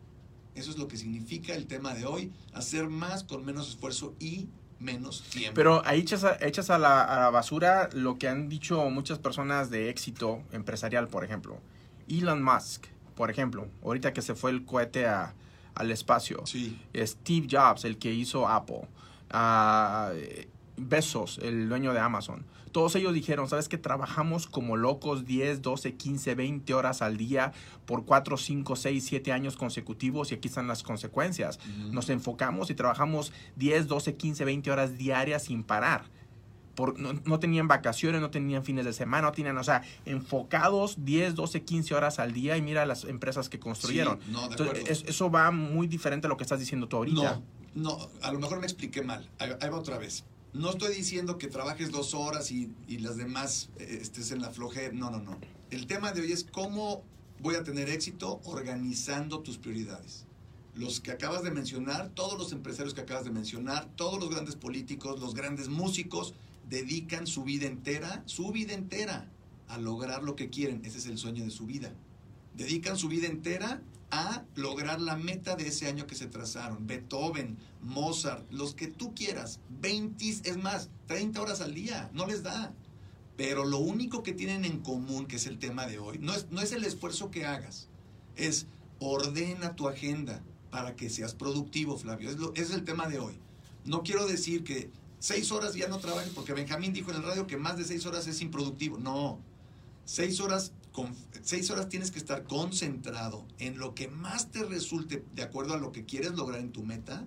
Eso 0.54 0.70
es 0.70 0.78
lo 0.78 0.88
que 0.88 0.98
significa 0.98 1.56
el 1.56 1.66
tema 1.66 1.96
de 1.96 2.06
hoy, 2.06 2.32
hacer 2.54 2.90
más 2.90 3.24
con 3.24 3.44
menos 3.44 3.70
esfuerzo 3.70 4.14
y 4.20 4.50
menos 4.80 5.24
tiempo. 5.24 5.56
Pero 5.56 5.82
ahí 5.84 6.02
echas, 6.02 6.24
a, 6.24 6.38
echas 6.42 6.70
a, 6.70 6.78
la, 6.78 7.32
basura 7.32 7.90
lo 7.94 8.20
que 8.20 8.28
han 8.28 8.50
dicho 8.50 8.88
muchas 8.92 9.18
personas 9.18 9.72
de 9.72 9.90
éxito 9.90 10.44
empresarial, 10.52 11.08
por 11.08 11.24
ejemplo. 11.24 11.60
Elon 12.08 12.44
Musk, 12.44 12.86
por 13.16 13.32
ejemplo, 13.32 13.68
ahorita 13.84 14.14
que 14.14 14.22
se 14.22 14.36
fue 14.36 14.52
el 14.52 14.64
cohete 14.64 15.08
a, 15.08 15.34
al 15.76 15.92
espacio. 15.92 16.46
Sí. 16.46 16.80
Steve 16.96 17.48
Jobs, 17.50 17.86
el 17.86 17.98
que 17.98 18.14
hizo 18.14 18.48
Apple. 18.48 18.88
Besos, 20.76 21.40
el 21.42 21.70
dueño 21.70 21.94
de 21.94 22.00
Amazon. 22.00 22.46
Todos 22.72 22.96
ellos 22.96 23.14
dijeron, 23.14 23.48
¿sabes 23.48 23.70
que 23.70 23.78
Trabajamos 23.78 24.48
como 24.48 24.78
locos 24.78 25.26
10, 25.26 25.62
12, 25.62 25.94
15, 25.94 26.34
20 26.34 26.74
horas 26.74 27.04
al 27.04 27.18
día 27.18 27.54
por 27.86 28.04
4, 28.04 28.36
5, 28.36 28.76
6, 28.76 29.06
7 29.06 29.32
años 29.32 29.56
consecutivos 29.56 30.32
y 30.32 30.36
aquí 30.36 30.48
están 30.48 30.68
las 30.68 30.82
consecuencias. 30.82 31.60
Nos 31.92 32.10
enfocamos 32.10 32.72
y 32.72 32.74
trabajamos 32.74 33.32
10, 33.58 33.88
12, 33.88 34.16
15, 34.16 34.46
20 34.46 34.72
horas 34.72 34.98
diarias 34.98 35.44
sin 35.44 35.64
parar. 35.64 36.06
Por, 36.76 37.00
no, 37.00 37.40
tenían 37.40 37.68
vacaciones, 37.68 38.20
no 38.20 38.32
tenían 38.32 38.64
fines 38.64 38.86
de 38.86 38.94
semana, 38.94 39.28
no 39.28 39.32
tenían, 39.32 39.58
o 39.58 39.64
sea, 39.64 39.84
enfocados 40.06 41.06
10, 41.06 41.36
12, 41.36 41.64
15 41.64 41.94
horas 41.94 42.20
al 42.20 42.34
día 42.34 42.58
y 42.58 42.62
mira 42.62 42.86
las 42.86 43.04
empresas 43.04 43.50
que 43.50 43.60
construyeron. 43.60 44.20
eso 44.88 45.30
va 45.30 45.52
muy 45.52 45.88
diferente 45.88 46.28
a 46.28 46.30
lo 46.30 46.38
que 46.38 46.44
estás 46.44 46.60
diciendo 46.60 46.88
tú 46.88 46.98
ahorita. 46.98 47.42
No, 47.76 47.98
no, 47.98 48.10
a 48.22 48.32
lo 48.32 48.40
mejor 48.40 48.60
me 48.60 48.66
expliqué 48.66 49.02
mal. 49.02 49.30
ahí 49.40 49.70
va 49.70 49.78
otra 49.78 49.98
vez. 49.98 50.24
No 50.54 50.70
estoy 50.70 50.94
diciendo 50.94 51.40
que 51.40 51.48
trabajes 51.48 51.92
dos 51.92 52.14
horas 52.14 52.52
y, 52.52 52.72
las 53.00 53.18
demás 53.18 53.70
eh, 53.80 53.98
estés 54.02 54.32
en 54.32 54.42
la 54.42 54.52
flojera. 54.52 54.94
No, 54.94 55.10
no, 55.10 55.20
no. 55.20 55.38
El 55.72 55.88
tema 55.88 56.12
de 56.12 56.22
hoy 56.22 56.32
es 56.32 56.44
cómo 56.44 57.04
voy 57.40 57.56
a 57.56 57.64
tener 57.64 57.90
éxito 57.90 58.40
organizando 58.46 59.40
tus 59.40 59.58
prioridades. 59.58 60.26
Los 60.76 61.00
que 61.00 61.12
acabas 61.12 61.44
de 61.44 61.50
mencionar, 61.50 62.10
todos 62.10 62.38
los 62.38 62.52
empresarios 62.52 62.94
que 62.94 63.02
acabas 63.02 63.26
de 63.26 63.32
mencionar, 63.32 63.90
todos 63.96 64.20
los 64.20 64.30
grandes 64.30 64.56
políticos, 64.56 65.20
los 65.20 65.34
grandes 65.34 65.70
músicos, 65.70 66.36
dedican 66.70 67.28
su 67.28 67.44
vida 67.44 67.68
entera, 67.68 68.24
su 68.26 68.52
vida 68.52 68.74
entera, 68.74 69.30
a 69.68 69.78
lograr 69.78 70.24
lo 70.24 70.36
que 70.36 70.50
quieren. 70.50 70.84
Ese 70.86 70.98
es 70.98 71.08
el 71.08 71.18
sueño 71.18 71.44
de 71.44 71.52
su 71.52 71.66
vida. 71.66 71.94
Dedican 72.56 72.98
su 72.98 73.08
vida 73.08 73.28
entera 73.28 73.82
a 74.12 74.44
lograr 74.56 75.02
la 75.02 75.16
meta 75.16 75.56
de 75.56 75.68
ese 75.68 75.88
año 75.88 76.06
que 76.06 76.14
se 76.14 76.28
trazaron. 76.28 76.86
Beethoven, 76.86 77.58
Mozart, 77.82 78.46
los 78.52 78.76
que 78.76 78.88
tú 78.88 79.16
quieras, 79.16 79.60
20, 79.82 80.30
es 80.30 80.58
más, 80.58 80.90
30 81.08 81.42
horas 81.42 81.62
al 81.62 81.74
día, 81.74 82.12
no 82.14 82.28
les 82.28 82.44
da. 82.44 82.74
Pero 83.36 83.66
lo 83.66 83.80
único 83.80 84.22
que 84.22 84.34
tienen 84.34 84.66
en 84.66 84.80
común, 84.80 85.26
que 85.26 85.38
es 85.38 85.48
el 85.48 85.58
tema 85.58 85.88
de 85.88 85.98
hoy, 85.98 86.20
no 86.20 86.36
es, 86.36 86.52
no 86.52 86.62
es 86.62 86.72
el 86.74 86.84
esfuerzo 86.84 87.32
que 87.32 87.46
hagas, 87.46 87.88
es 88.36 88.68
ordena 89.00 89.76
tu 89.76 89.88
agenda 89.88 90.44
para 90.70 90.96
que 90.96 91.10
seas 91.10 91.34
productivo, 91.34 91.98
Flavio. 91.98 92.30
Es, 92.30 92.38
lo, 92.38 92.54
es 92.54 92.70
el 92.70 92.84
tema 92.84 93.08
de 93.08 93.18
hoy. 93.18 93.40
No 93.86 94.04
quiero 94.04 94.28
decir 94.28 94.64
que 94.64 94.92
seis 95.24 95.54
horas 95.54 95.74
ya 95.74 95.88
no 95.88 96.00
trabajes, 96.00 96.34
porque 96.36 96.52
Benjamín 96.52 96.92
dijo 96.92 97.10
en 97.12 97.16
el 97.16 97.24
radio 97.24 97.48
que 97.48 97.56
más 97.56 97.78
de 97.78 97.86
seis 97.86 98.06
horas 98.06 98.28
es 98.28 98.42
improductivo. 98.42 98.98
No, 98.98 99.40
seis 100.04 100.42
horas 100.42 100.74
con 100.92 101.16
seis 101.42 101.70
horas 101.70 101.88
tienes 101.88 102.12
que 102.12 102.20
estar 102.20 102.44
concentrado 102.44 103.46
en 103.58 103.78
lo 103.78 103.96
que 103.96 104.10
más 104.10 104.52
te 104.52 104.66
resulte 104.66 105.24
de 105.34 105.42
acuerdo 105.42 105.76
a 105.76 105.78
lo 105.78 105.94
que 105.94 106.04
quieres 106.04 106.34
lograr 106.34 106.60
en 106.60 106.74
tu 106.74 106.84
meta 106.84 107.26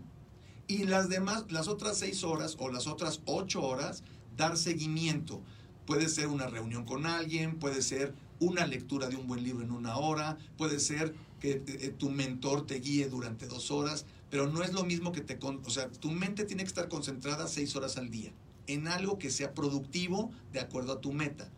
y 0.69 0.85
las 0.85 1.09
demás, 1.09 1.47
las 1.49 1.69
otras 1.69 1.97
seis 1.97 2.23
horas 2.23 2.57
o 2.59 2.69
las 2.69 2.87
otras 2.87 3.23
ocho 3.25 3.63
horas, 3.63 4.03
dar 4.37 4.59
seguimiento. 4.59 5.41
Puede 5.87 6.11
ser 6.11 6.27
una 6.27 6.49
reunión 6.49 6.85
con 6.85 7.07
alguien, 7.07 7.59
puede 7.59 7.81
ser 7.81 8.13
una 8.41 8.67
lectura 8.67 9.09
de 9.09 9.17
un 9.17 9.27
buen 9.27 9.43
libro 9.43 9.65
en 9.65 9.71
una 9.71 9.97
hora, 9.97 10.37
puede 10.59 10.81
ser 10.81 11.15
que 11.41 11.53
eh, 11.53 11.63
eh, 11.67 11.95
tu 11.97 12.11
mentor 12.11 12.67
te 12.67 12.75
guíe 12.75 13.09
durante 13.09 13.47
dos 13.47 13.71
horas, 13.71 14.05
pero 14.31 14.49
no 14.49 14.63
es 14.63 14.73
lo 14.73 14.85
mismo 14.85 15.13
que 15.13 15.21
te... 15.21 15.39
O 15.43 15.71
sea, 15.71 15.91
tu 15.91 16.11
mente 16.11 16.45
tiene 16.45 16.63
que 16.63 16.69
estar 16.69 16.89
concentrada 16.89 17.47
seis 17.47 17.77
horas 17.77 17.97
al 17.97 18.11
día 18.11 18.33
en 18.67 18.89
algo 18.89 19.19
que 19.19 19.31
sea 19.31 19.55
productivo 19.55 20.33
de 20.53 20.61
acuerdo 20.61 20.95
a 20.95 21.01
tu 21.01 21.13
meta 21.13 21.51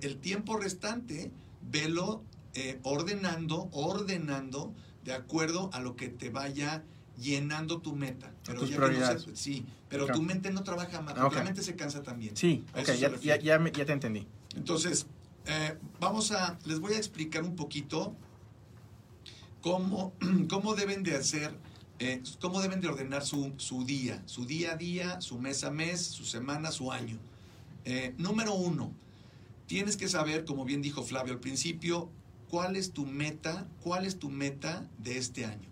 el 0.00 0.18
tiempo 0.18 0.56
restante, 0.56 1.30
velo 1.62 2.22
eh, 2.54 2.78
ordenando, 2.82 3.68
ordenando 3.72 4.74
de 5.04 5.12
acuerdo 5.12 5.70
a 5.72 5.80
lo 5.80 5.96
que 5.96 6.08
te 6.08 6.30
vaya 6.30 6.84
llenando 7.18 7.80
tu 7.80 7.94
meta. 7.94 8.32
Pero 8.44 8.60
tus 8.60 8.70
prioridades. 8.70 9.26
sí, 9.34 9.64
pero 9.88 10.06
tu 10.06 10.22
mente 10.22 10.50
no 10.50 10.62
trabaja 10.62 11.00
más, 11.00 11.14
tu 11.14 11.42
mente 11.42 11.62
se 11.62 11.74
cansa 11.74 12.02
también. 12.02 12.36
Sí, 12.36 12.64
ya, 13.22 13.36
ya, 13.36 13.58
te 13.86 13.92
entendí. 13.92 14.26
Entonces, 14.54 15.06
eh, 15.46 15.76
vamos 16.00 16.32
a, 16.32 16.58
les 16.64 16.80
voy 16.80 16.94
a 16.94 16.98
explicar 16.98 17.42
un 17.42 17.56
poquito 17.56 18.14
cómo, 19.60 20.12
cómo 20.50 20.74
deben 20.74 21.02
de 21.02 21.16
hacer, 21.16 21.56
eh, 21.98 22.22
cómo 22.40 22.60
deben 22.60 22.80
de 22.80 22.88
ordenar 22.88 23.24
su, 23.24 23.52
su, 23.56 23.84
día, 23.84 24.22
su 24.26 24.44
día 24.44 24.72
a 24.72 24.76
día, 24.76 25.20
su 25.20 25.38
mes 25.38 25.64
a 25.64 25.70
mes, 25.70 26.02
su 26.02 26.24
semana, 26.24 26.70
su 26.70 26.92
año. 26.92 27.18
número 28.18 28.54
uno, 28.54 28.92
Tienes 29.66 29.96
que 29.96 30.08
saber, 30.08 30.44
como 30.44 30.64
bien 30.64 30.80
dijo 30.80 31.02
Flavio 31.02 31.32
al 31.32 31.40
principio, 31.40 32.08
cuál 32.48 32.76
es 32.76 32.92
tu 32.92 33.04
meta, 33.04 33.66
cuál 33.82 34.06
es 34.06 34.18
tu 34.18 34.30
meta 34.30 34.88
de 34.98 35.18
este 35.18 35.44
año. 35.44 35.68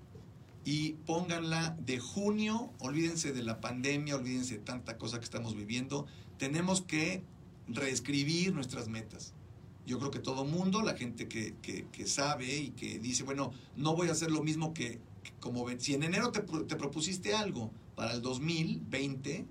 Y 0.64 0.94
pónganla 1.06 1.76
de 1.78 2.00
junio, 2.00 2.72
olvídense 2.80 3.32
de 3.32 3.44
la 3.44 3.60
pandemia, 3.60 4.16
olvídense 4.16 4.54
de 4.54 4.64
tanta 4.64 4.98
cosa 4.98 5.18
que 5.18 5.24
estamos 5.24 5.54
viviendo. 5.54 6.06
Tenemos 6.38 6.82
que 6.82 7.22
reescribir 7.68 8.52
nuestras 8.52 8.88
metas. 8.88 9.32
Yo 9.86 9.98
creo 9.98 10.10
que 10.10 10.18
todo 10.18 10.44
mundo, 10.44 10.82
la 10.82 10.96
gente 10.96 11.28
que, 11.28 12.06
sabe 12.06 12.56
y 12.56 12.70
que 12.70 12.98
dice, 12.98 13.22
bueno, 13.22 13.52
no 13.76 13.94
voy 13.94 14.08
a 14.08 14.12
hacer 14.12 14.32
lo 14.32 14.42
mismo 14.42 14.74
que, 14.74 14.98
como 15.44 15.68
si 15.78 15.92
en 15.92 16.04
enero 16.04 16.32
te, 16.32 16.40
te 16.40 16.74
propusiste 16.74 17.34
algo 17.34 17.70
para 17.94 18.14
el 18.14 18.22
2020, 18.22 19.46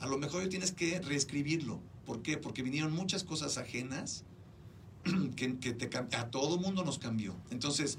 a 0.00 0.06
lo 0.08 0.18
mejor 0.18 0.42
hoy 0.42 0.48
tienes 0.48 0.72
que 0.72 1.00
reescribirlo 1.00 1.80
¿Por 2.06 2.22
qué? 2.22 2.38
Porque 2.38 2.62
vinieron 2.62 2.92
muchas 2.92 3.24
cosas 3.24 3.58
ajenas 3.58 4.24
que, 5.36 5.48
te, 5.48 5.98
a 5.98 6.30
todo 6.30 6.56
mundo 6.56 6.84
nos 6.84 6.98
cambió. 6.98 7.34
Entonces, 7.50 7.98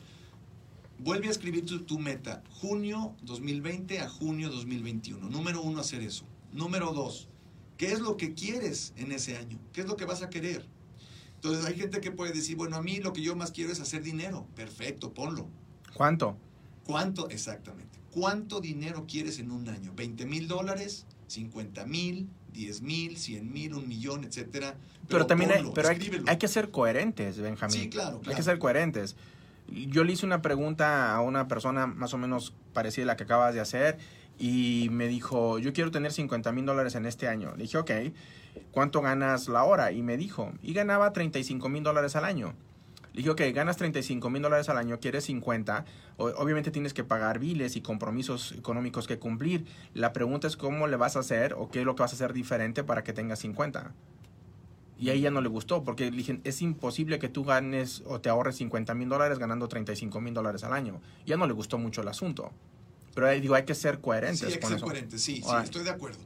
vuelve 0.98 1.28
a 1.28 1.32
escribir 1.32 1.66
tu, 1.66 2.00
meta, 2.00 2.42
junio 2.50 3.14
2020 3.24 4.00
a 4.00 4.10
junio 4.10 4.50
2021. 4.50 5.30
Número 5.30 5.62
uno, 5.62 5.82
hacer 5.82 6.02
eso. 6.02 6.26
Número 6.54 6.94
dos, 6.94 7.28
¿qué 7.76 7.92
es 7.92 8.00
lo 8.00 8.16
que 8.16 8.34
quieres 8.34 8.94
en 8.96 9.12
ese 9.12 9.38
año? 9.38 9.60
¿Qué 9.74 9.82
es 9.82 9.88
lo 9.88 9.98
que 9.98 10.06
vas 10.06 10.24
a 10.24 10.30
querer? 10.30 10.66
Entonces 11.36 11.66
hay 11.66 11.76
gente 11.76 12.00
que 12.00 12.12
puede 12.12 12.32
decir, 12.32 12.56
bueno, 12.56 12.78
a 12.78 12.82
mí 12.82 12.98
lo 12.98 13.12
que 13.14 13.22
yo 13.22 13.36
más 13.36 13.52
quiero 13.52 13.74
es 13.74 13.82
hacer 13.82 14.02
dinero. 14.02 14.48
Perfecto, 14.56 15.14
ponlo. 15.14 15.50
¿Cuánto? 15.94 16.38
¿Cuánto? 16.88 17.30
Exactamente. 17.30 18.00
¿Cuánto 18.12 18.62
dinero 18.62 19.06
quieres 19.08 19.38
en 19.40 19.52
un 19.52 19.68
año? 19.70 19.94
¿20 19.96 20.26
mil 20.26 20.48
dólares? 20.48 21.06
¿50 21.30 21.86
mil? 21.86 22.30
10 22.54 22.82
mil, 22.82 23.18
100 23.18 23.54
mil, 23.54 23.74
un 23.76 23.88
millón, 23.88 24.24
etcétera. 24.24 24.76
Pero, 25.08 25.28
también 25.28 25.52
hay, 25.52 25.64
pero 25.76 25.90
hay, 25.90 26.38
que 26.38 26.48
ser 26.48 26.72
coherentes, 26.72 27.40
Benjamín. 27.40 27.82
Sí, 27.82 27.90
claro, 27.90 28.20
Hay 28.26 28.36
que 28.36 28.42
ser 28.42 28.58
coherentes. 28.58 29.16
Yo 29.68 30.04
le 30.04 30.14
hice 30.14 30.26
una 30.26 30.42
pregunta 30.42 31.14
a 31.14 31.22
una 31.22 31.48
persona 31.48 31.86
más 31.86 32.14
o 32.14 32.18
menos 32.18 32.54
parecida 32.74 33.04
a 33.04 33.08
la 33.08 33.18
que 33.18 33.24
acabas 33.26 33.54
de 33.54 33.60
hacer 33.60 33.98
y 34.40 34.88
me 34.92 35.08
dijo, 35.08 35.60
yo 35.60 35.74
quiero 35.74 35.92
tener 35.92 36.12
50 36.14 36.52
mil 36.52 36.66
dólares 36.66 36.96
en 36.96 37.06
este 37.06 37.28
año. 37.28 37.54
Le 37.58 37.64
dije, 37.64 37.78
ok, 37.78 37.92
¿cuánto 38.72 39.02
ganas 39.02 39.48
la 39.50 39.64
hora? 39.64 39.92
Y 39.92 40.02
me 40.02 40.18
dijo, 40.18 40.52
y 40.64 40.74
ganaba 40.74 41.14
35 41.14 41.70
mil 41.70 41.84
dólares 41.84 42.16
al 42.16 42.26
año. 42.26 42.54
Le 43.18 43.24
dije, 43.24 43.32
ok, 43.32 43.42
ganas 43.52 43.78
35 43.78 44.30
mil 44.30 44.44
dólares 44.44 44.70
al 44.70 44.78
año, 44.78 45.00
quieres 45.00 45.24
50. 45.24 45.86
obviamente 46.18 46.70
tienes 46.70 46.94
que 46.94 47.04
pagar 47.04 47.40
biles 47.40 47.76
y 47.76 47.82
compromisos 47.82 48.52
económicos 48.52 49.08
que 49.08 49.18
cumplir. 49.18 49.66
La 49.96 50.14
pregunta 50.14 50.46
es 50.46 50.56
cómo 50.56 50.86
le 50.86 50.98
vas 50.98 51.16
a 51.16 51.22
hacer 51.22 51.56
o 51.58 51.68
qué 51.68 51.80
es 51.80 51.86
lo 51.86 51.96
que 51.96 52.04
vas 52.04 52.12
a 52.12 52.16
hacer 52.16 52.32
diferente 52.32 52.84
para 52.84 53.04
que 53.04 53.14
tengas 53.14 53.40
50. 53.40 53.92
Y 55.00 55.10
a 55.10 55.14
ella 55.14 55.32
no 55.32 55.42
le 55.42 55.50
gustó, 55.50 55.84
porque 55.84 56.12
le 56.12 56.18
dije, 56.18 56.40
es 56.44 56.62
imposible 56.62 57.18
que 57.18 57.28
tú 57.28 57.44
ganes 57.44 58.04
o 58.06 58.22
te 58.22 58.30
ahorres 58.30 58.56
50 58.58 58.94
mil 58.94 59.10
dólares 59.10 59.40
ganando 59.40 59.68
35 59.68 60.22
mil 60.22 60.36
dólares 60.36 60.64
al 60.64 60.74
año. 60.74 61.02
Ya 61.26 61.38
no 61.38 61.48
le 61.48 61.54
gustó 61.54 61.80
mucho 61.80 62.04
el 62.04 62.10
asunto. 62.10 62.52
Pero 63.16 63.32
digo, 63.32 63.56
hay 63.56 63.66
que 63.66 63.74
ser 63.74 64.00
coherentes. 64.00 64.42
Sí, 64.42 64.46
hay 64.46 64.60
que 64.60 64.68
ser 64.68 64.80
coherentes, 64.80 65.24
sí, 65.24 65.42
sí, 65.44 65.56
estoy 65.64 65.84
de 65.84 65.90
acuerdo. 65.90 66.20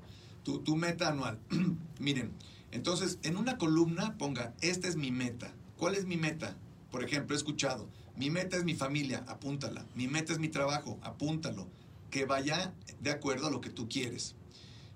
Tu, 0.43 0.59
tu 0.59 0.75
meta 0.75 1.07
anual. 1.07 1.39
Miren, 1.99 2.33
entonces, 2.71 3.17
en 3.23 3.37
una 3.37 3.57
columna 3.57 4.17
ponga, 4.17 4.53
esta 4.59 4.89
es 4.89 4.97
mi 4.97 5.11
meta. 5.11 5.53
¿Cuál 5.77 5.95
es 5.95 6.05
mi 6.05 6.17
meta? 6.17 6.57
Por 6.91 7.03
ejemplo, 7.03 7.35
he 7.35 7.37
escuchado, 7.37 7.87
Mi 8.17 8.29
meta 8.29 8.57
es 8.57 8.65
mi 8.65 8.75
familia, 8.75 9.23
apúntala. 9.27 9.85
Mi 9.95 10.07
meta 10.07 10.33
es 10.33 10.39
mi 10.39 10.49
trabajo, 10.49 10.99
apúntalo. 11.01 11.67
Que 12.09 12.25
vaya 12.25 12.73
de 12.99 13.09
acuerdo 13.09 13.47
a 13.47 13.51
lo 13.51 13.61
que 13.61 13.69
tú 13.69 13.87
quieres. 13.87 14.35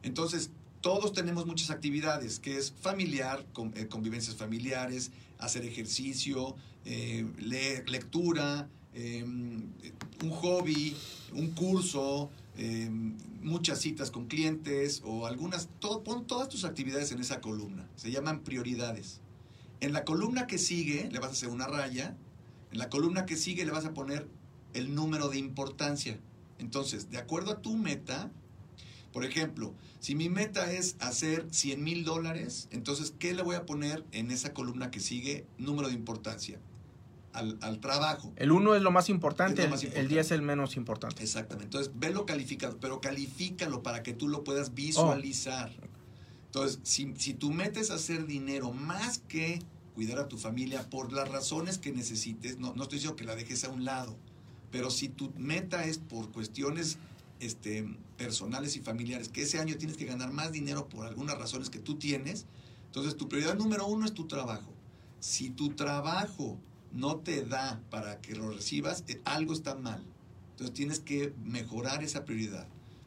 Entonces, 0.04 0.52
todos 0.82 1.14
tenemos 1.14 1.46
muchas 1.46 1.72
actividades, 1.72 2.40
que 2.40 2.58
es 2.58 2.74
familiar, 2.82 3.46
eh, 3.76 3.88
convivencias 3.88 4.36
familiares, 4.36 5.12
hacer 5.40 5.66
ejercicio, 5.66 6.56
eh, 6.84 7.26
leer, 7.40 7.90
lectura, 7.90 8.68
eh, 8.94 9.24
un 9.24 10.30
hobby, 10.30 10.96
un 11.34 11.52
curso, 11.52 12.30
eh, 12.58 12.90
muchas 13.42 13.80
citas 13.80 14.12
con 14.12 14.28
clientes 14.28 15.02
o 15.04 15.28
algunas, 15.28 15.68
todo, 15.80 16.04
pon 16.04 16.26
todas 16.26 16.48
tus 16.48 16.64
actividades 16.64 17.12
en 17.12 17.20
esa 17.20 17.42
columna. 17.42 17.88
Se 17.96 18.12
llaman 18.12 18.42
prioridades. 18.42 19.20
En 19.82 19.94
la 19.94 20.04
columna 20.06 20.48
que 20.48 20.58
sigue 20.58 21.10
le 21.12 21.20
vas 21.20 21.30
a 21.30 21.34
hacer 21.34 21.50
una 21.50 21.68
raya. 21.68 22.16
En 22.72 22.80
la 22.80 22.90
columna 22.90 23.26
que 23.26 23.36
sigue 23.36 23.66
le 23.66 23.72
vas 23.72 23.86
a 23.86 23.94
poner 23.94 24.28
el 24.74 24.94
número 24.96 25.30
de 25.30 25.38
importancia. 25.38 26.20
Entonces, 26.60 27.10
de 27.12 27.18
acuerdo 27.18 27.52
a 27.52 27.62
tu 27.62 27.76
meta, 27.78 28.32
por 29.14 29.24
ejemplo, 29.26 29.74
si 30.00 30.16
mi 30.16 30.30
meta 30.30 30.72
es 30.72 30.96
hacer 31.00 31.48
100 31.52 31.84
mil 31.84 32.04
dólares, 32.04 32.68
entonces, 32.72 33.14
¿qué 33.18 33.34
le 33.34 33.42
voy 33.44 33.56
a 33.56 33.66
poner 33.66 34.04
en 34.12 34.32
esa 34.32 34.54
columna 34.54 34.92
que 34.92 35.00
sigue? 35.00 35.46
Número 35.58 35.88
de 35.90 35.94
importancia. 35.96 36.60
Al, 37.34 37.58
al 37.62 37.82
trabajo. 37.82 38.32
El 38.38 38.52
1 38.54 38.76
es 38.76 38.82
lo 38.82 38.92
más 38.92 39.10
importante, 39.10 39.64
Es 39.64 39.68
lo 39.68 39.72
más 39.72 39.82
el- 39.84 39.88
el 39.88 39.92
importante. 39.92 40.14
10 40.14 40.26
es 40.28 40.32
el 40.32 40.42
menos 40.42 40.78
importante. 40.78 41.22
Exactamente. 41.22 41.66
Entonces, 41.66 41.92
velo 41.96 42.26
calificado, 42.26 42.78
pero 42.80 43.02
califícalo 43.02 43.84
para 43.84 44.04
que 44.04 44.14
tú 44.14 44.30
lo 44.30 44.46
puedas 44.46 44.74
visualizar. 44.74 45.72
Entonces, 46.56 46.80
si, 46.84 47.14
si 47.18 47.34
tu 47.34 47.52
meta 47.52 47.82
es 47.82 47.92
hacer 47.92 48.28
dinero 48.28 48.72
más 48.72 49.20
que 49.28 49.60
cuidar 49.94 50.20
a 50.20 50.30
tu 50.30 50.38
familia 50.38 50.90
por 50.90 51.12
las 51.12 51.28
razones 51.28 51.78
que 51.78 51.92
necesites, 51.92 52.60
no, 52.60 52.74
no 52.74 52.84
estoy 52.84 53.00
diciendo 53.00 53.18
que 53.18 53.26
la 53.26 53.36
dejes 53.36 53.66
a 53.66 53.70
un 53.70 53.84
lado, 53.84 54.16
pero 54.72 54.90
si 54.90 55.10
tu 55.10 55.34
meta 55.36 55.84
es 55.84 55.98
por 55.98 56.32
cuestiones 56.32 56.98
este, 57.42 57.86
personales 58.16 58.78
y 58.78 58.80
familiares, 58.80 59.28
que 59.28 59.42
ese 59.42 59.60
año 59.60 59.76
tienes 59.76 59.98
que 59.98 60.06
ganar 60.06 60.32
más 60.32 60.54
dinero 60.54 60.88
por 60.88 61.06
algunas 61.06 61.38
razones 61.38 61.70
que 61.70 61.80
tú 61.80 61.96
tienes, 61.96 62.46
entonces 62.86 63.18
tu 63.18 63.28
prioridad 63.28 63.58
número 63.58 63.86
uno 63.88 64.06
es 64.06 64.14
tu 64.14 64.26
trabajo. 64.26 64.72
Si 65.20 65.50
tu 65.50 65.72
trabajo 65.72 66.58
no 66.94 67.18
te 67.18 67.44
da 67.44 67.82
para 67.90 68.22
que 68.22 68.34
lo 68.34 68.50
recibas, 68.50 69.04
eh, 69.10 69.20
algo 69.26 69.52
está 69.52 69.76
mal. 69.76 70.06
Entonces 70.52 70.74
tienes 70.74 71.00
que 71.02 71.34
mejorar 71.44 72.02
esa 72.02 72.24
prioridad. 72.24 72.66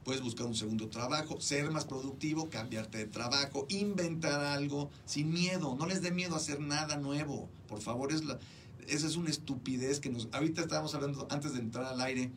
Puedes 0.09 0.23
buscar 0.23 0.47
un 0.47 0.55
segundo 0.55 0.89
trabajo, 0.89 1.39
ser 1.39 1.71
más 1.71 1.85
productivo, 1.85 2.49
cambiarte 2.49 2.97
de 2.97 3.05
trabajo, 3.05 3.67
inventar 3.69 4.41
algo 4.41 4.89
sin 5.05 5.31
miedo. 5.31 5.77
No 5.79 5.85
les 5.85 6.01
dé 6.01 6.11
miedo 6.11 6.35
hacer 6.35 6.61
nada 6.61 6.97
nuevo. 6.97 7.51
Por 7.69 7.83
favor, 7.83 8.11
es 8.11 8.25
la, 8.25 8.39
esa 8.87 9.07
es 9.07 9.17
una 9.17 9.29
estupidez 9.29 10.01
que 10.01 10.09
nos... 10.09 10.29
Ahorita 10.33 10.63
estábamos 10.63 10.95
hablando, 10.95 11.29
antes 11.31 11.53
de 11.53 11.59
entrar 11.59 11.85
al 11.85 12.01
aire, 12.01 12.31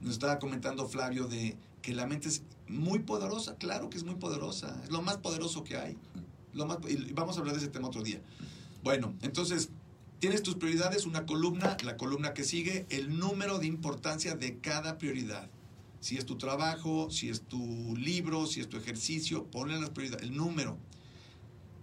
nos 0.00 0.12
estaba 0.12 0.38
comentando 0.38 0.88
Flavio 0.88 1.26
de 1.26 1.58
que 1.82 1.92
la 1.92 2.06
mente 2.06 2.28
es 2.28 2.42
muy 2.68 3.00
poderosa. 3.00 3.54
Claro 3.56 3.90
que 3.90 3.98
es 3.98 4.04
muy 4.04 4.14
poderosa. 4.14 4.80
Es 4.82 4.90
lo 4.90 5.02
más 5.02 5.18
poderoso 5.18 5.62
que 5.62 5.76
hay. 5.76 5.98
Lo 6.54 6.64
más, 6.64 6.78
y 6.88 7.12
vamos 7.12 7.36
a 7.36 7.40
hablar 7.40 7.54
de 7.54 7.60
ese 7.60 7.68
tema 7.70 7.88
otro 7.88 8.02
día. 8.02 8.22
Bueno, 8.82 9.12
entonces, 9.20 9.68
tienes 10.20 10.42
tus 10.42 10.54
prioridades, 10.54 11.04
una 11.04 11.26
columna, 11.26 11.76
la 11.84 11.98
columna 11.98 12.32
que 12.32 12.44
sigue, 12.44 12.86
el 12.88 13.18
número 13.18 13.58
de 13.58 13.66
importancia 13.66 14.36
de 14.36 14.56
cada 14.56 14.96
prioridad. 14.96 15.50
Si 16.00 16.16
es 16.16 16.24
tu 16.24 16.36
trabajo, 16.36 17.10
si 17.10 17.28
es 17.28 17.42
tu 17.42 17.94
libro, 17.96 18.46
si 18.46 18.60
es 18.60 18.68
tu 18.68 18.78
ejercicio, 18.78 19.44
ponle 19.44 19.78
las 19.78 19.90
prioridades, 19.90 20.26
el 20.26 20.36
número. 20.36 20.78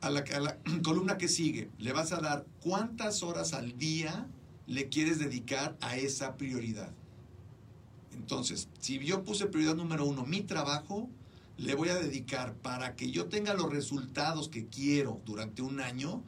A 0.01 0.09
la, 0.09 0.23
columna 0.83 1.17
que 1.17 1.27
sigue, 1.27 1.69
le 1.77 1.93
vas 1.93 2.11
a 2.11 2.19
dar 2.19 2.45
cuántas 2.61 3.21
horas 3.23 3.53
al 3.53 3.77
día 3.77 4.27
le 4.65 4.89
quieres 4.89 5.19
dedicar 5.19 5.77
a 5.81 5.97
esa 5.97 6.35
prioridad. 6.35 6.91
Entonces, 8.13 8.67
si 8.79 8.97
yo 8.99 9.23
puse 9.23 9.45
prioridad 9.45 9.75
número 9.75 10.05
uno, 10.05 10.25
mi 10.25 10.41
trabajo, 10.41 11.07
le 11.57 11.75
voy 11.75 11.89
a 11.89 11.95
dedicar 11.95 12.55
para 12.55 12.95
que 12.95 13.11
yo 13.11 13.27
tenga 13.27 13.53
los 13.53 13.71
resultados 13.71 14.49
que 14.49 14.65
quiero 14.65 15.21
durante 15.25 15.61
un 15.61 15.79
año, 15.79 16.23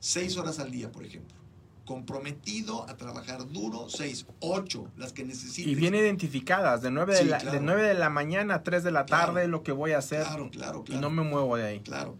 seis 0.00 0.36
horas 0.38 0.58
al 0.58 0.70
día, 0.70 0.90
por 0.90 1.04
ejemplo. 1.04 1.43
Comprometido 1.84 2.88
a 2.88 2.96
trabajar 2.96 3.46
duro, 3.52 3.88
seis, 3.90 4.26
ocho, 4.40 4.90
las 4.96 5.12
que 5.12 5.24
necesites. 5.24 5.70
Y 5.70 5.74
bien 5.74 5.94
identificadas, 5.94 6.80
de 6.82 6.90
9 6.90 7.12
de, 7.14 7.20
Sí, 7.20 7.28
la, 7.28 7.38
claro. 7.38 7.58
de 7.58 7.64
9 7.64 7.82
de 7.82 7.94
la 7.94 8.08
mañana 8.10 8.54
a 8.56 8.62
3 8.62 8.82
de 8.84 8.90
la 8.90 9.04
Claro. 9.04 9.32
tarde, 9.34 9.48
lo 9.48 9.62
que 9.62 9.72
voy 9.72 9.92
a 9.92 9.98
hacer. 9.98 10.22
Claro, 10.22 10.50
claro, 10.50 10.80
Y 10.80 10.84
claro. 10.92 11.00
no 11.02 11.10
me 11.10 11.22
muevo 11.22 11.56
de 11.56 11.64
ahí. 11.64 11.80
Claro. 11.80 12.16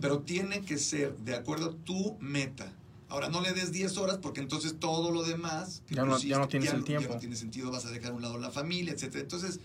Pero 0.00 0.20
tiene 0.20 0.60
que 0.60 0.76
ser 0.78 1.16
de 1.18 1.34
acuerdo 1.34 1.70
a 1.70 1.84
tu 1.84 2.16
meta. 2.20 2.70
Ahora, 3.08 3.30
no 3.30 3.40
le 3.40 3.54
des 3.54 3.72
10 3.72 3.96
horas 3.96 4.18
porque 4.18 4.40
entonces 4.40 4.76
todo 4.78 5.10
lo 5.10 5.22
demás... 5.22 5.82
Ya 5.88 6.04
no- 6.04 6.12
pusiste, 6.12 6.28
ya 6.28 6.38
no 6.38 6.48
tienes 6.48 6.70
el 6.74 6.80
Ya 6.80 6.84
tiempo. 6.84 7.14
no 7.14 7.18
tiene 7.20 7.36
sentido, 7.36 7.70
vas 7.70 7.86
a 7.86 7.90
dejar 7.90 8.12
a 8.12 8.14
un 8.14 8.20
lado 8.20 8.36
la 8.36 8.50
familia, 8.50 8.92
etcétera. 8.92 9.22
Entonces, 9.22 9.60